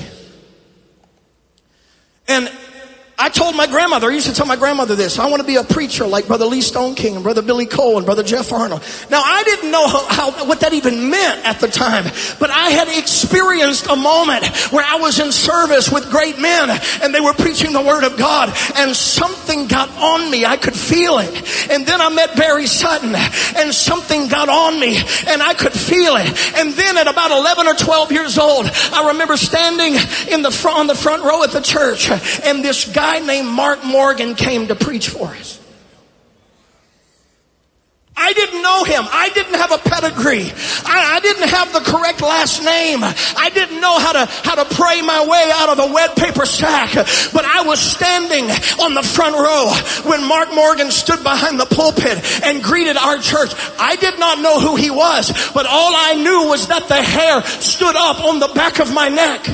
[2.27, 2.51] And
[3.19, 5.55] I told my grandmother, I used to tell my grandmother this, I want to be
[5.55, 8.83] a preacher like Brother Lee Stoneking and Brother Billy Cole and Brother Jeff Arnold.
[9.09, 12.03] Now I didn't know how, how, what that even meant at the time,
[12.39, 16.69] but I had experienced a moment where I was in service with great men
[17.01, 20.45] and they were preaching the Word of God and something got on me.
[20.45, 21.71] I could feel it.
[21.71, 24.95] And then I met Barry Sutton and something got on me
[25.27, 26.55] and I could feel it.
[26.55, 29.95] And then at about 11 or 12 years old, I remember standing
[30.31, 33.47] in the front, on the front row at the church and this guy guy named
[33.47, 35.61] Mark Morgan came to preach for us.
[38.19, 39.03] I didn't know him.
[39.09, 40.51] I didn't have a pedigree.
[40.85, 42.99] I, I, didn't have the correct last name.
[43.03, 46.45] I didn't know how to, how to pray my way out of a wet paper
[46.45, 46.95] sack.
[47.31, 48.49] But I was standing
[48.81, 49.71] on the front row
[50.09, 53.53] when Mark Morgan stood behind the pulpit and greeted our church.
[53.79, 57.43] I did not know who he was, but all I knew was that the hair
[57.43, 59.47] stood up on the back of my neck.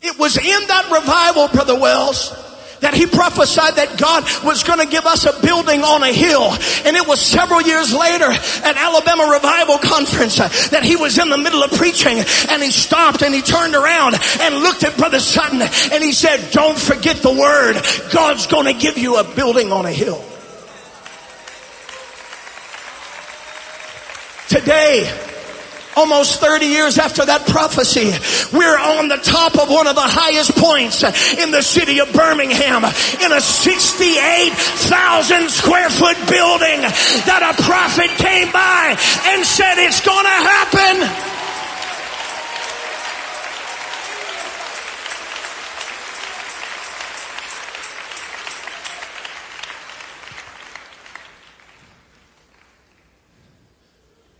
[0.00, 2.32] It was in that revival, Brother Wells,
[2.80, 6.54] that he prophesied that God was going to give us a building on a hill.
[6.86, 10.36] And it was several years later at Alabama Revival Conference
[10.70, 14.14] that he was in the middle of preaching and he stopped and he turned around
[14.40, 17.74] and looked at Brother Sutton and he said, don't forget the word.
[18.12, 20.24] God's going to give you a building on a hill.
[24.48, 25.04] Today,
[25.98, 28.12] almost 30 years after that prophecy,
[28.56, 32.84] we're on the top of one of the highest points in the city of Birmingham
[32.84, 36.82] in a 68,000 square foot building
[37.26, 38.96] that a prophet came by
[39.34, 41.24] and said it's gonna happen.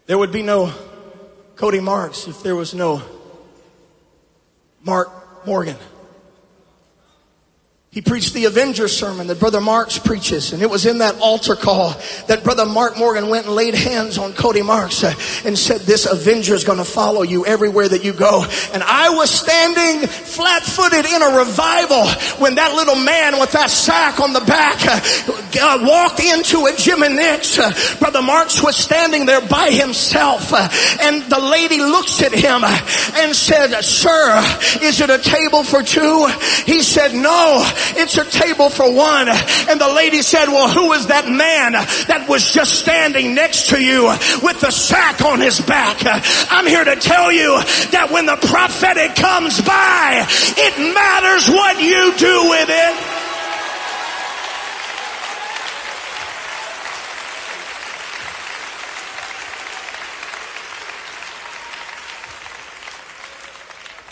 [0.06, 0.72] There would be no
[1.58, 3.02] Cody Marks if there was no
[4.80, 5.10] Mark
[5.44, 5.74] Morgan.
[7.90, 11.56] He preached the Avenger sermon that Brother Marks preaches, and it was in that altar
[11.56, 15.14] call that Brother Mark Morgan went and laid hands on Cody Marks uh,
[15.46, 18.44] and said, this Avenger is going to follow you everywhere that you go.
[18.74, 22.06] And I was standing flat-footed in a revival
[22.38, 27.02] when that little man with that sack on the back uh, walked into a Jim
[27.02, 27.58] and Nick's.
[27.58, 33.34] Uh, Brother Marks was standing there by himself, and the lady looks at him and
[33.34, 34.38] said, sir,
[34.82, 36.28] is it a table for two?
[36.66, 37.64] He said, no.
[37.96, 39.28] It's a table for one.
[39.28, 43.82] And the lady said, well, who is that man that was just standing next to
[43.82, 44.08] you
[44.42, 45.98] with the sack on his back?
[46.50, 47.58] I'm here to tell you
[47.92, 53.18] that when the prophetic comes by, it matters what you do with it.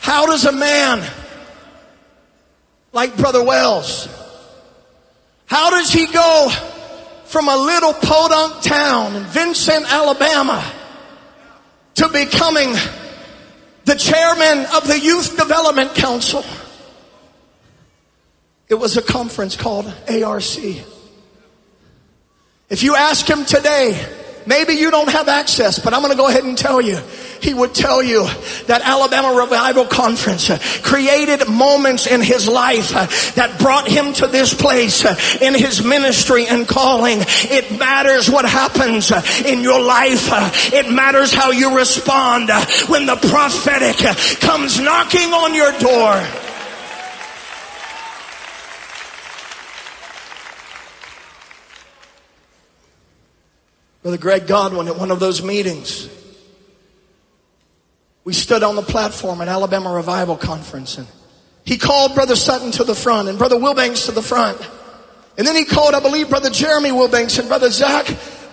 [0.00, 1.25] How does a man
[2.92, 4.08] like Brother Wells.
[5.46, 6.50] How does he go
[7.24, 10.64] from a little podunk town in Vincent, Alabama
[11.94, 12.72] to becoming
[13.84, 16.44] the chairman of the Youth Development Council?
[18.68, 20.58] It was a conference called ARC.
[22.68, 24.04] If you ask him today,
[24.44, 26.98] maybe you don't have access, but I'm going to go ahead and tell you
[27.40, 28.24] he would tell you
[28.66, 30.50] that Alabama Revival Conference
[30.82, 32.92] created moments in his life
[33.34, 35.04] that brought him to this place
[35.40, 37.18] in his ministry and calling.
[37.20, 39.10] It matters what happens
[39.44, 40.28] in your life.
[40.72, 42.50] It matters how you respond
[42.88, 43.96] when the prophetic
[44.40, 46.24] comes knocking on your door.
[54.02, 56.08] Brother Greg Godwin at one of those meetings
[58.26, 61.06] we stood on the platform at Alabama Revival Conference and
[61.64, 64.60] he called Brother Sutton to the front and Brother Wilbanks to the front.
[65.38, 68.06] And then he called, I believe, Brother Jeremy Wilbanks and Brother Zach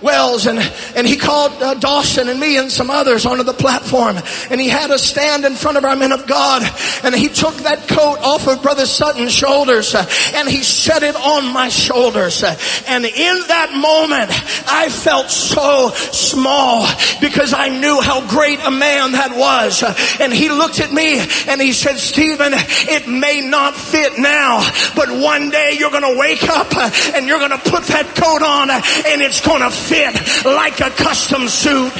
[0.04, 0.60] Wells and,
[0.96, 4.18] and he called uh, Dawson and me and some others onto the platform.
[4.52, 6.62] And he had us stand in front of our men of God.
[7.04, 11.16] And he took that coat off of Brother Sutton's shoulders uh, and he set it
[11.16, 12.56] on my shoulders uh,
[12.88, 14.32] and in that moment
[14.70, 16.88] I felt so small
[17.22, 19.84] because I knew how great a man that was.
[20.20, 24.60] And he looked at me and he said Stephen it may not fit now
[24.96, 28.70] but one day you're gonna wake up uh, and you're gonna put that coat on
[28.70, 31.94] and it's gonna fit fit like a custom suit.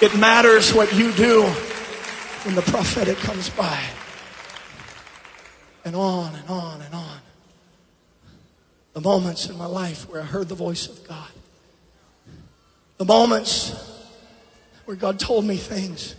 [0.00, 1.42] It matters what you do
[2.44, 3.80] when the prophetic comes by.
[5.84, 7.18] And on and on and on.
[8.94, 11.28] The moments in my life where I heard the voice of God.
[12.96, 13.74] The moments
[14.86, 16.14] where God told me things.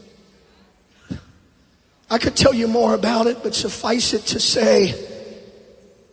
[2.10, 5.15] I could tell you more about it, but suffice it to say,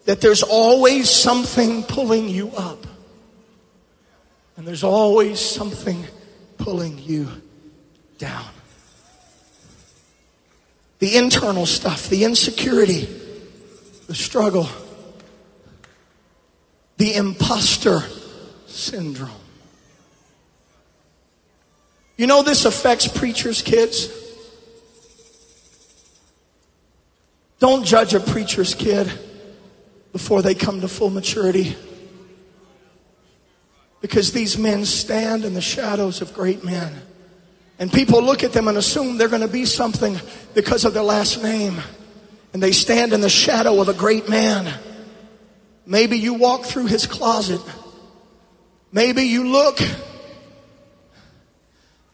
[0.04, 2.86] that there's always something pulling you up.
[4.56, 6.04] And there's always something
[6.58, 7.28] pulling you
[8.18, 8.46] down.
[10.98, 13.08] The internal stuff, the insecurity,
[14.06, 14.68] the struggle,
[16.98, 18.02] the imposter
[18.66, 19.30] syndrome.
[22.16, 24.08] You know this affects preachers' kids.
[27.58, 29.10] Don't judge a preacher's kid
[30.12, 31.74] before they come to full maturity.
[34.00, 37.02] Because these men stand in the shadows of great men.
[37.78, 40.18] And people look at them and assume they're going to be something
[40.54, 41.80] because of their last name.
[42.52, 44.72] And they stand in the shadow of a great man.
[45.86, 47.60] Maybe you walk through his closet.
[48.92, 49.80] Maybe you look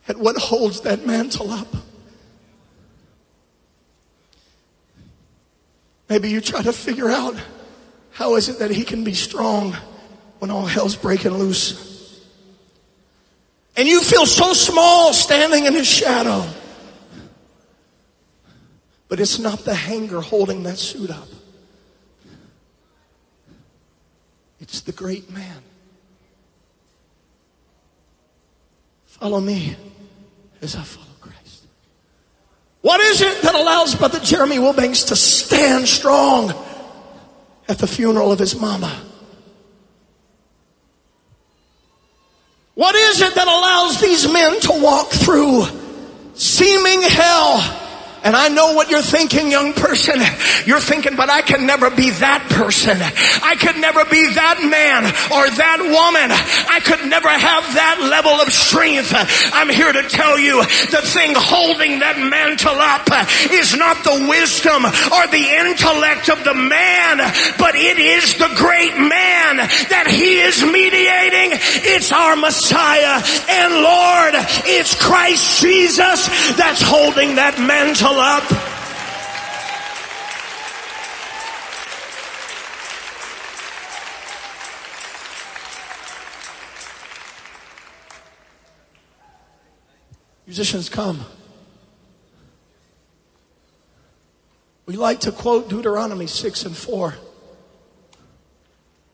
[0.07, 1.69] at what holds that mantle up.
[6.09, 7.37] Maybe you try to figure out
[8.19, 9.77] how is it that he can be strong
[10.41, 12.21] when all hell's breaking loose.
[13.77, 16.45] And you feel so small standing in his shadow.
[19.07, 21.29] But it's not the hanger holding that suit up.
[24.59, 25.63] It's the great man.
[29.07, 29.77] Follow me
[30.61, 31.67] as I follow Christ.
[32.81, 36.53] What is it that allows Brother Jeremy Wilbanks to stand strong
[37.69, 39.05] at the funeral of his mama?
[42.75, 45.65] What is it that allows these men to walk through
[46.35, 47.88] seeming hell
[48.25, 50.21] and I know what you're thinking, young person.
[50.67, 52.99] You're thinking, but I can never be that person.
[52.99, 56.29] I could never be that man or that woman.
[56.35, 59.15] I could never have that level of strength.
[59.55, 63.07] I'm here to tell you the thing holding that mantle up
[63.55, 67.23] is not the wisdom or the intellect of the man,
[67.59, 69.63] but it is the great man
[69.95, 71.55] that he is mediating.
[71.87, 74.35] It's our Messiah and Lord.
[74.67, 76.27] It's Christ Jesus
[76.59, 78.43] that's holding that mantle up.
[90.47, 91.21] Musicians, come.
[94.87, 97.15] We like to quote Deuteronomy 6 and 4.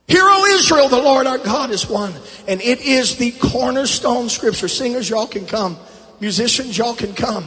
[0.07, 2.13] Hear, O Israel, the Lord our God is one.
[2.47, 4.69] And it is the cornerstone scripture.
[4.69, 5.77] Singers, y'all can come.
[6.21, 7.45] Musicians, y'all can come.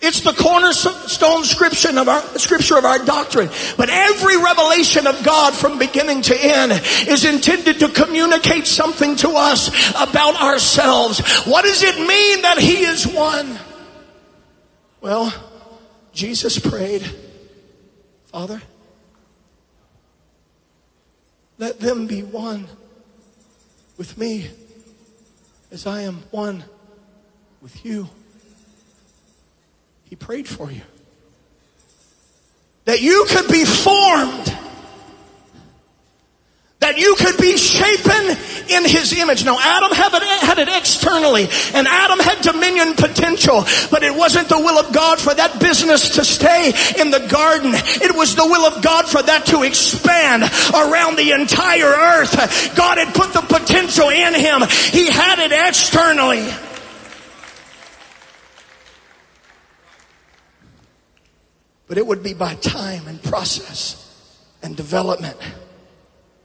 [0.00, 3.48] It's the cornerstone scripture of our, scripture of our doctrine.
[3.76, 6.70] But every revelation of God from beginning to end
[7.08, 11.18] is intended to communicate something to us about ourselves.
[11.46, 13.58] What does it mean that He is one?
[15.00, 15.34] Well,
[16.12, 17.02] Jesus prayed,
[18.26, 18.62] Father,
[21.58, 22.68] let them be one
[23.96, 24.48] with me
[25.72, 26.62] as I am one
[27.60, 28.08] with you.
[30.08, 30.80] He prayed for you.
[32.86, 34.54] That you could be formed.
[36.80, 38.36] That you could be shapen
[38.70, 39.44] in His image.
[39.44, 44.78] Now Adam had it, externally and Adam had dominion potential, but it wasn't the will
[44.78, 47.72] of God for that business to stay in the garden.
[47.74, 50.42] It was the will of God for that to expand
[50.72, 52.74] around the entire earth.
[52.74, 54.62] God had put the potential in him.
[54.92, 56.48] He had it externally.
[61.88, 64.04] But it would be by time and process
[64.62, 65.38] and development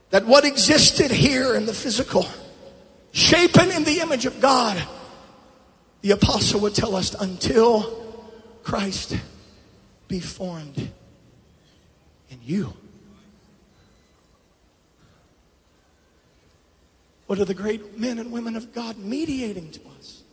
[0.10, 2.26] that what existed here in the physical,
[3.12, 4.82] shapen in the image of God,
[6.02, 8.24] the apostle would tell us until
[8.64, 9.18] Christ
[10.08, 10.92] be formed
[12.30, 12.74] in you.
[17.28, 20.24] What are the great men and women of God mediating to us?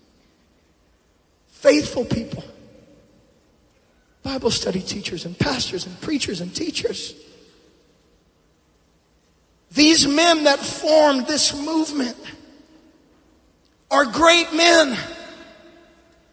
[1.49, 2.45] Faithful people
[4.23, 7.15] Bible study teachers and pastors and preachers and teachers.
[9.73, 12.17] These men that formed this movement
[13.91, 14.97] are great men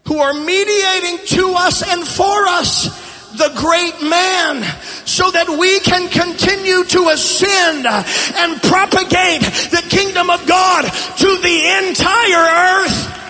[0.07, 3.05] who are mediating to us and for us
[3.37, 4.63] the great man
[5.05, 11.87] so that we can continue to ascend and propagate the kingdom of God to the
[11.87, 13.26] entire earth.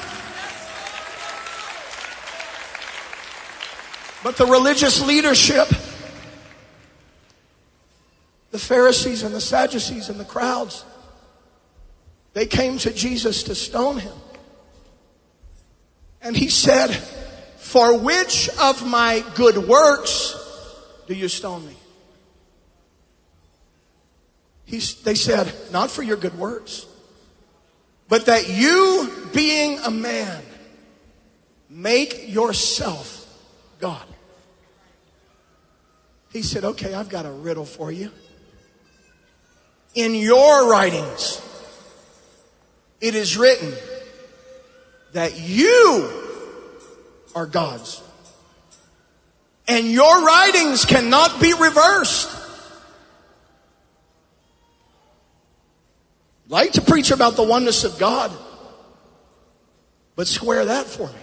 [4.27, 5.69] But the religious leadership,
[8.51, 10.83] the Pharisees and the Sadducees and the crowds,
[12.33, 14.17] they came to Jesus to stone him.
[16.21, 20.35] And he said, For which of my good works
[21.07, 21.77] do you stone me?
[24.65, 26.85] He, they said, Not for your good works,
[28.09, 30.43] but that you, being a man,
[31.69, 33.23] make yourself
[33.79, 34.05] God.
[36.37, 38.11] He said, Okay, I've got a riddle for you.
[39.95, 41.41] In your writings,
[43.01, 43.73] it is written
[45.13, 46.11] that you
[47.33, 48.03] are God's.
[49.67, 52.29] And your writings cannot be reversed.
[56.49, 58.31] Like to preach about the oneness of God,
[60.15, 61.13] but square that for me.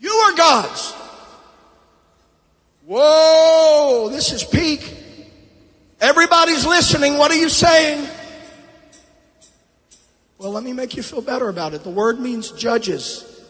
[0.00, 1.07] You are God's.
[2.88, 4.96] Whoa, this is peak.
[6.00, 7.18] Everybody's listening.
[7.18, 8.08] What are you saying?
[10.38, 11.84] Well, let me make you feel better about it.
[11.84, 13.44] The word means judges.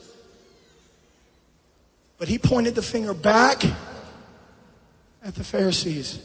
[2.18, 3.62] But he pointed the finger back
[5.22, 6.18] at the Pharisees.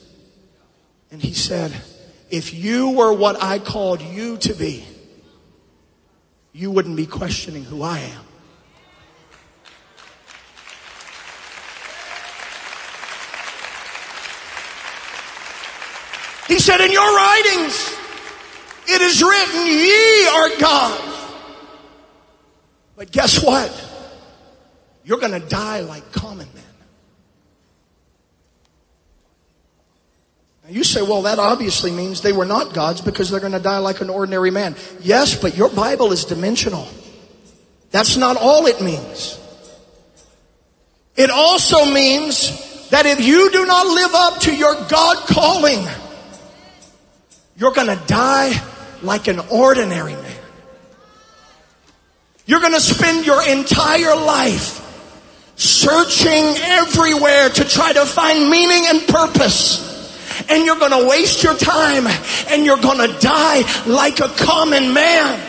[1.11, 1.72] And he said,
[2.32, 4.88] if you were what I called you to be,
[6.51, 8.32] you wouldn't be questioning who I am.
[16.47, 17.97] He said, in your writings,
[18.87, 21.13] it is written, ye are gods.
[22.95, 23.71] But guess what?
[25.03, 26.63] You're going to die like common men.
[30.63, 33.59] Now you say, well, that obviously means they were not gods because they're going to
[33.59, 34.75] die like an ordinary man.
[35.01, 36.87] Yes, but your Bible is dimensional.
[37.91, 39.39] That's not all it means.
[41.15, 45.85] It also means that if you do not live up to your God calling,
[47.57, 48.53] you're going to die
[49.01, 50.37] like an ordinary man.
[52.45, 54.79] You're going to spend your entire life
[55.55, 59.91] searching everywhere to try to find meaning and purpose.
[60.49, 62.07] And you're going to waste your time
[62.49, 65.39] and you're going to die like a common man.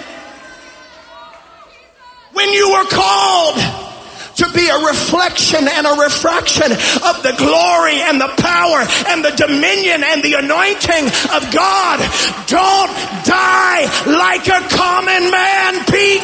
[2.32, 3.93] When you were called
[4.36, 9.34] to be a reflection and a refraction of the glory and the power and the
[9.36, 11.98] dominion and the anointing of God.
[12.46, 12.92] Don't
[13.24, 16.22] die like a common man, peak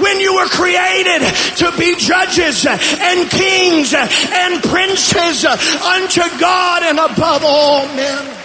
[0.00, 1.20] when you were created
[1.56, 8.39] to be judges and kings and princes unto God and above all men.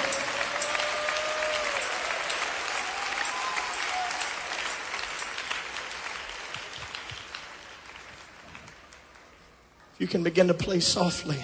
[9.98, 11.38] You can begin to play softly.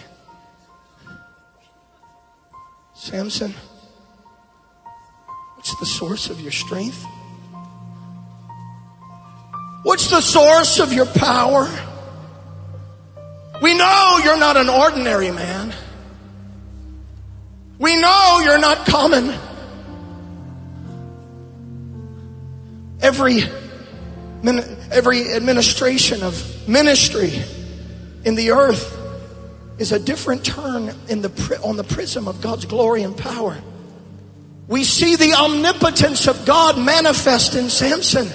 [2.94, 3.54] Samson,
[5.56, 7.06] what's the source of your strength?
[9.84, 11.70] What's the source of your power?
[13.62, 15.74] We know you're not an ordinary man.
[17.80, 19.34] We know you're not common.
[23.02, 23.44] Every,
[24.92, 27.42] every administration of ministry
[28.26, 28.98] in the earth
[29.78, 33.58] is a different turn in the, on the prism of God's glory and power.
[34.68, 38.28] We see the omnipotence of God manifest in Samson.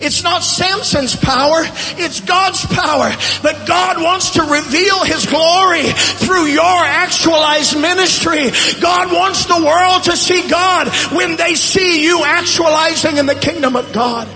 [0.00, 3.12] It's not Samson's power, it's God's power.
[3.42, 8.50] But God wants to reveal His glory through your actualized ministry.
[8.80, 13.76] God wants the world to see God when they see you actualizing in the kingdom
[13.76, 14.28] of God.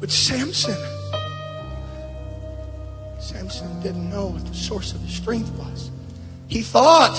[0.00, 0.76] But Samson,
[3.50, 5.90] Samson didn't know what the source of his strength was.
[6.48, 7.16] He thought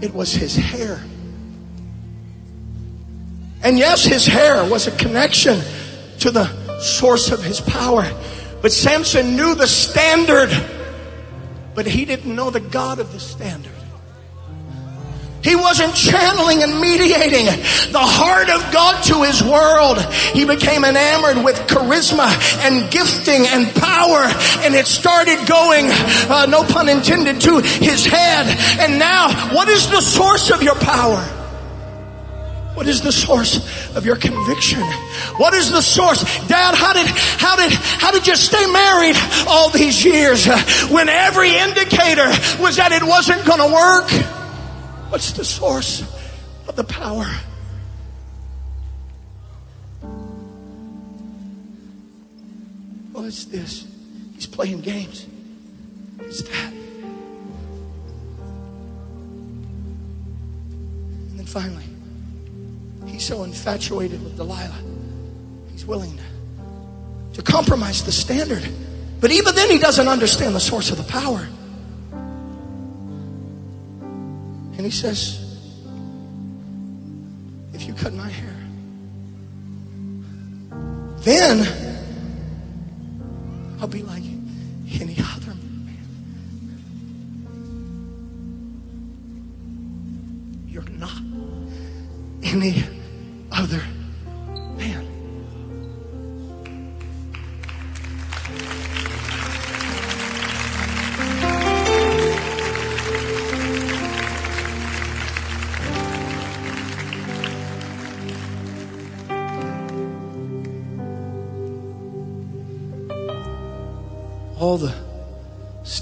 [0.00, 1.02] it was his hair.
[3.62, 5.60] And yes, his hair was a connection
[6.20, 8.10] to the source of his power.
[8.62, 10.48] But Samson knew the standard,
[11.74, 13.73] but he didn't know the God of the standard.
[15.44, 17.44] He wasn't channeling and mediating
[17.92, 20.00] the heart of God to his world.
[20.32, 22.32] He became enamored with charisma
[22.64, 24.24] and gifting and power
[24.64, 28.46] and it started going, uh, no pun intended, to his head.
[28.80, 31.20] And now, what is the source of your power?
[32.74, 34.82] What is the source of your conviction?
[35.36, 36.24] What is the source?
[36.48, 39.16] Dad, how did, how did, how did you stay married
[39.46, 40.46] all these years
[40.88, 42.26] when every indicator
[42.60, 44.43] was that it wasn't to work?
[45.14, 46.02] What's the source
[46.66, 47.30] of the power?
[53.12, 53.86] Well, it's this.
[54.34, 55.28] He's playing games.
[56.18, 56.72] It's that.
[61.30, 61.84] And then finally,
[63.06, 64.82] He's so infatuated with Delilah.
[65.70, 66.24] He's willing to,
[67.34, 68.68] to compromise the standard.
[69.20, 71.46] But even then, he doesn't understand the source of the power.
[74.76, 75.40] And he says,
[77.72, 78.56] If you cut my hair,
[81.20, 81.66] then
[83.80, 84.24] I'll be like
[85.00, 86.04] any other man.
[90.68, 91.22] You're not
[92.42, 92.84] any
[93.52, 93.82] other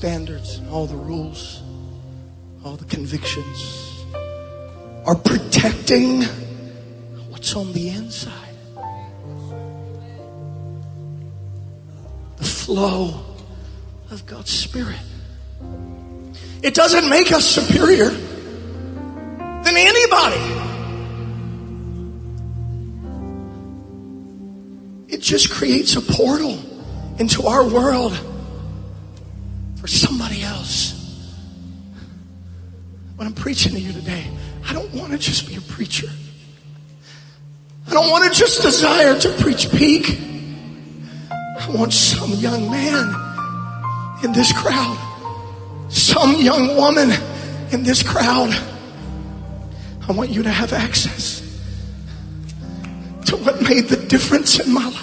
[0.03, 1.63] standards, all the rules,
[2.65, 4.05] all the convictions
[5.07, 6.23] are protecting
[7.31, 8.57] what's on the inside.
[12.37, 13.25] The flow
[14.11, 14.99] of God's Spirit.
[16.65, 20.43] It doesn't make us superior than anybody.
[25.07, 26.59] It just creates a portal
[27.21, 28.19] into our world
[33.43, 34.25] preaching to you today,
[34.69, 36.07] I don't want to just be a preacher.
[37.89, 40.17] I don't want to just desire to preach peak.
[41.29, 43.13] I want some young man
[44.23, 44.97] in this crowd,
[45.91, 47.11] some young woman
[47.73, 48.55] in this crowd.
[50.09, 51.41] I want you to have access
[53.27, 55.02] to what made the difference in my life.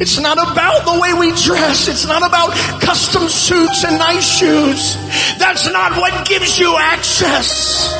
[0.00, 1.88] It's not about the way we dress.
[1.88, 4.94] It's not about custom suits and nice shoes.
[5.38, 7.92] That's not what gives you access.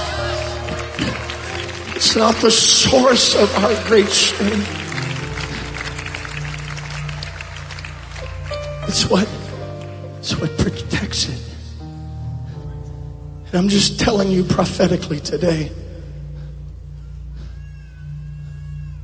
[1.97, 4.69] It's not the source of our great strength.
[8.87, 9.29] It's what,
[10.19, 11.41] it's what protects it.
[13.47, 15.73] And I'm just telling you prophetically today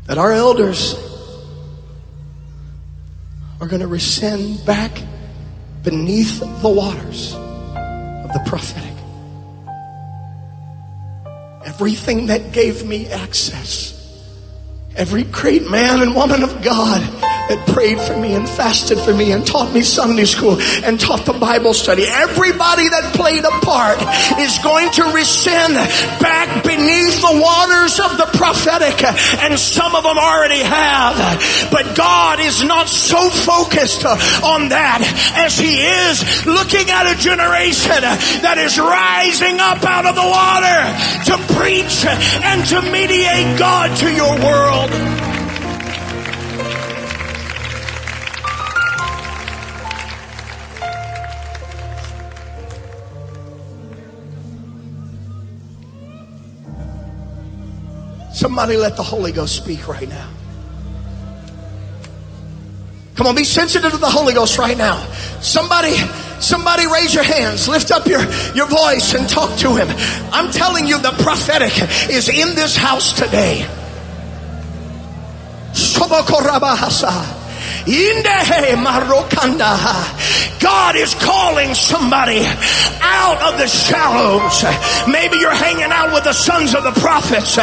[0.07, 1.04] that our elders
[3.65, 4.93] are going to rescind back
[5.83, 8.93] beneath the waters of the prophetic.
[11.65, 13.95] Everything that gave me access,
[14.97, 17.01] every great man and woman of God
[17.49, 21.25] that prayed for me and fasted for me and taught me Sunday school and taught
[21.25, 22.05] the Bible study.
[22.07, 24.01] Everybody that played a part
[24.41, 25.75] is going to rescind
[26.21, 29.05] back beneath the waters of the prophetic
[29.45, 31.71] and some of them already have.
[31.71, 35.03] But God is not so focused on that
[35.37, 38.03] as He is looking at a generation
[38.43, 40.81] that is rising up out of the water
[41.29, 42.05] to preach
[42.43, 45.24] and to mediate God to your world.
[58.45, 60.29] Somebody let the Holy Ghost speak right now.
[63.15, 64.99] Come on, be sensitive to the Holy Ghost right now.
[65.41, 65.97] Somebody,
[66.41, 68.21] somebody raise your hands, lift up your,
[68.53, 69.89] your voice and talk to him.
[70.31, 71.73] I'm telling you the prophetic
[72.11, 73.67] is in this house today.
[80.61, 82.41] God is calling somebody
[83.03, 84.65] out of the shallows.
[85.07, 87.57] Maybe you're hanging out with the sons of the prophets.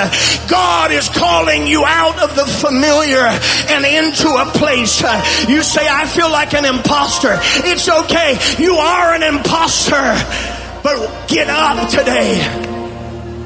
[0.48, 3.26] God is calling you out of the familiar
[3.70, 5.02] and into a place.
[5.50, 7.40] You say, I feel like an imposter.
[7.66, 8.38] It's okay.
[8.62, 10.16] You are an imposter.
[10.84, 12.40] But get up today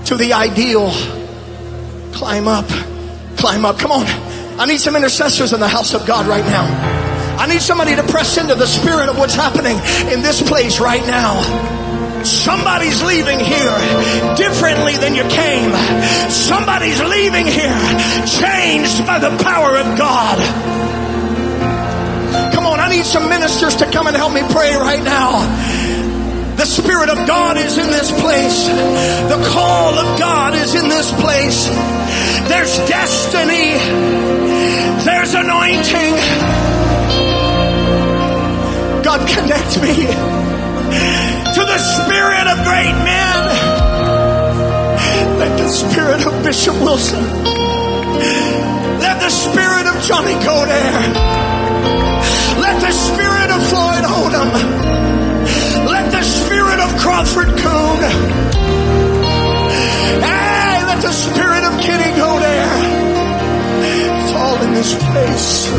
[0.05, 0.91] to the ideal.
[2.13, 2.67] Climb up.
[3.37, 3.77] Climb up.
[3.79, 4.34] Come on.
[4.57, 6.63] I need some intercessors in the house of God right now.
[7.37, 9.75] I need somebody to press into the spirit of what's happening
[10.11, 11.43] in this place right now.
[12.23, 13.77] Somebody's leaving here
[14.35, 15.71] differently than you came.
[16.31, 17.77] Somebody's leaving here
[18.25, 20.39] changed by the power of God.
[22.53, 25.43] Come on, I need some ministers to come and help me pray right now.
[26.55, 28.67] The Spirit of God is in this place.
[29.27, 31.67] The call of God is in this place.
[32.47, 34.44] There's destiny.
[35.05, 36.15] There's anointing.
[39.03, 39.93] God, connect me
[41.55, 43.41] to the spirit of great men.
[45.39, 47.23] Let the spirit of Bishop Wilson,
[48.99, 51.13] let the spirit of Johnny Godair,
[52.59, 54.51] let the spirit of Floyd Odom,
[55.85, 58.01] let the spirit of Crawford Coon,
[60.21, 62.34] hey, let the spirit of Kenny Godair
[64.75, 65.71] this place.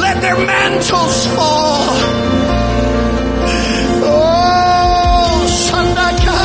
[0.00, 1.86] Let their mantles fall.
[4.04, 6.38] Oh, Sandaka.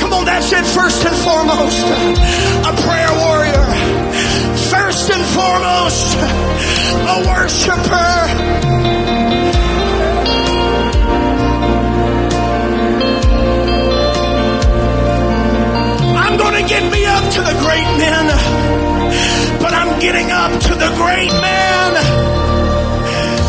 [0.00, 1.86] Come on, that's it first and foremost.
[2.66, 3.66] A prayer warrior
[4.70, 6.62] first and foremost
[7.12, 8.71] a worshiper.
[17.32, 18.26] To the great men,
[19.58, 21.92] but I'm getting up to the great man.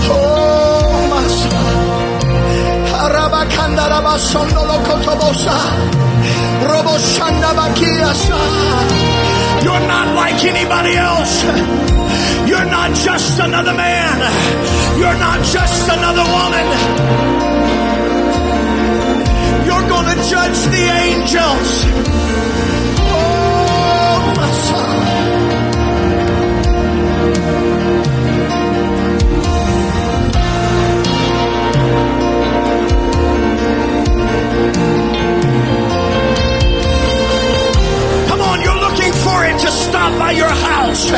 [0.07, 2.93] Oh, my son.
[9.63, 11.43] You're not like anybody else.
[12.47, 14.17] You're not just another man.
[14.97, 16.65] You're not just another woman.
[19.67, 21.83] You're going to judge the angels.
[39.73, 41.09] Stop by your house.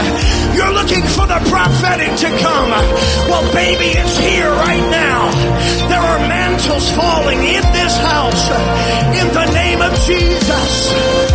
[0.56, 2.72] You're looking for the prophetic to come.
[3.30, 5.32] Well, baby, it's here right now.
[5.90, 8.50] There are mantles falling in this house
[9.20, 11.35] in the name of Jesus.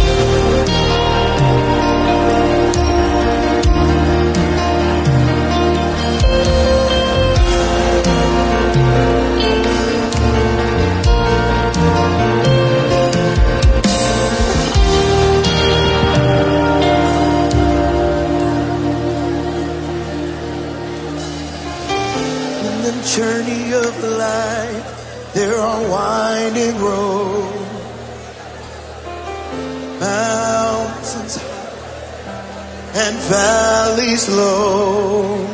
[23.16, 27.56] Journey of life, there are winding roads,
[29.98, 31.36] mountains
[32.94, 35.44] and valleys low.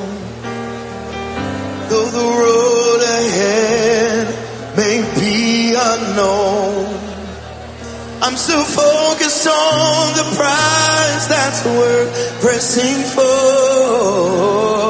[1.88, 4.26] Though the road ahead
[4.76, 6.92] may be unknown,
[8.22, 14.85] I'm still focused on the prize that's worth pressing for.